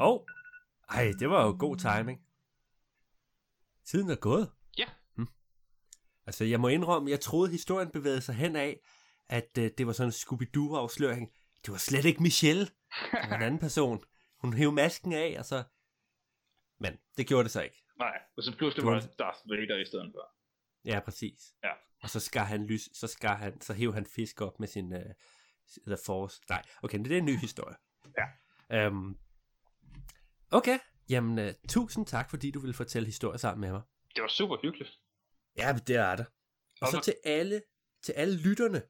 Åh, 0.00 0.08
oh. 0.08 0.20
ej, 0.88 1.12
det 1.18 1.30
var 1.30 1.46
jo 1.46 1.56
god 1.58 1.76
timing. 1.76 2.20
Tiden 3.84 4.10
er 4.10 4.16
gået. 4.16 4.50
Ja. 4.78 4.88
Hm. 5.16 5.28
Altså, 6.26 6.44
jeg 6.44 6.60
må 6.60 6.68
indrømme, 6.68 7.10
jeg 7.10 7.20
troede, 7.20 7.50
historien 7.50 7.90
bevægede 7.90 8.20
sig 8.20 8.34
hen 8.34 8.56
af, 8.56 8.80
at 9.28 9.50
uh, 9.58 9.64
det 9.78 9.86
var 9.86 9.92
sådan 9.92 10.08
en 10.08 10.12
Scooby-Doo-afsløring. 10.12 11.32
Det 11.64 11.72
var 11.72 11.78
slet 11.78 12.04
ikke 12.04 12.22
Michelle. 12.22 12.64
Det 13.12 13.30
var 13.30 13.36
en 13.36 13.42
anden 13.42 13.60
person. 13.60 14.04
Hun 14.40 14.52
hævde 14.52 14.74
masken 14.74 15.12
af, 15.12 15.36
og 15.38 15.44
så... 15.44 15.64
Men 16.78 16.98
det 17.16 17.26
gjorde 17.26 17.44
det 17.44 17.50
så 17.50 17.62
ikke. 17.62 17.82
Nej, 17.98 18.18
og 18.36 18.42
så 18.42 18.56
pludselig 18.58 18.86
var 18.86 19.00
det 19.00 19.18
Darth 19.18 19.38
Vader 19.50 19.78
i 19.78 19.86
stedet 19.86 20.12
for. 20.14 20.32
Ja, 20.84 21.00
præcis. 21.00 21.54
Ja. 21.64 21.72
Og 22.02 22.10
så 22.10 22.20
skar 22.20 22.44
han 22.44 22.66
lys, 22.66 22.88
så 22.92 23.06
skar 23.06 23.36
han, 23.36 23.60
så 23.60 23.72
hæv 23.74 23.94
han 23.94 24.06
fisk 24.06 24.40
op 24.40 24.60
med 24.60 24.68
sin 24.68 24.92
uh, 24.92 25.00
The 25.86 25.96
Force. 26.06 26.42
Nej, 26.48 26.62
okay, 26.82 26.98
det 26.98 27.12
er 27.12 27.18
en 27.18 27.24
ny 27.24 27.36
historie. 27.36 27.76
Ja. 28.70 28.86
Um, 28.86 29.18
okay, 30.50 30.78
jamen 31.08 31.48
uh, 31.48 31.54
tusind 31.68 32.06
tak, 32.06 32.30
fordi 32.30 32.50
du 32.50 32.60
ville 32.60 32.74
fortælle 32.74 33.06
historier 33.06 33.38
sammen 33.38 33.60
med 33.60 33.70
mig. 33.70 33.82
Det 34.14 34.22
var 34.22 34.28
super 34.28 34.56
hyggeligt. 34.62 34.90
Ja, 35.56 35.78
det 35.86 35.96
er 35.96 36.16
det. 36.16 36.26
Og 36.80 36.88
så 36.88 37.00
til 37.00 37.14
alle, 37.24 37.62
til 38.02 38.12
alle 38.12 38.36
lytterne. 38.36 38.82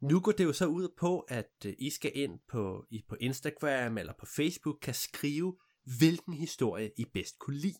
Nu 0.00 0.20
går 0.20 0.32
det 0.32 0.44
jo 0.44 0.52
så 0.52 0.66
ud 0.66 0.88
på, 0.98 1.20
at 1.20 1.52
uh, 1.66 1.72
I 1.78 1.90
skal 1.90 2.12
ind 2.14 2.40
på, 2.48 2.86
I 2.90 3.04
på 3.08 3.16
Instagram 3.20 3.98
eller 3.98 4.12
på 4.12 4.26
Facebook, 4.26 4.78
kan 4.82 4.94
skrive, 4.94 5.58
hvilken 5.98 6.34
historie 6.34 6.92
I 6.96 7.04
bedst 7.04 7.38
kunne 7.38 7.56
lide 7.56 7.78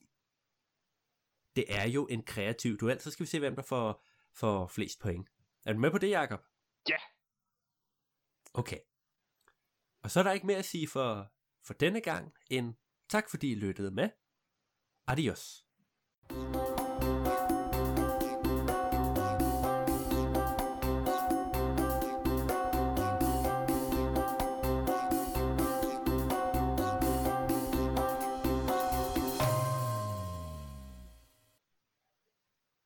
det 1.56 1.64
er 1.68 1.88
jo 1.88 2.06
en 2.06 2.22
kreativ 2.22 2.78
duel, 2.78 3.00
så 3.00 3.10
skal 3.10 3.24
vi 3.24 3.30
se, 3.30 3.38
hvem 3.38 3.54
der 3.54 3.62
får, 3.62 4.04
får 4.34 4.66
flest 4.66 5.00
point. 5.00 5.28
Er 5.66 5.72
du 5.72 5.78
med 5.78 5.90
på 5.90 5.98
det, 5.98 6.10
Jacob? 6.10 6.40
Ja. 6.88 6.96
Okay. 8.54 8.78
Og 10.02 10.10
så 10.10 10.18
er 10.20 10.24
der 10.24 10.32
ikke 10.32 10.46
mere 10.46 10.58
at 10.58 10.64
sige 10.64 10.88
for, 10.88 11.32
for 11.64 11.74
denne 11.74 12.00
gang, 12.00 12.32
end 12.50 12.74
tak 13.08 13.30
fordi 13.30 13.52
I 13.52 13.54
lyttede 13.54 13.90
med. 13.90 14.10
Adios. 15.06 15.66
thank 16.28 16.56
you 16.56 16.71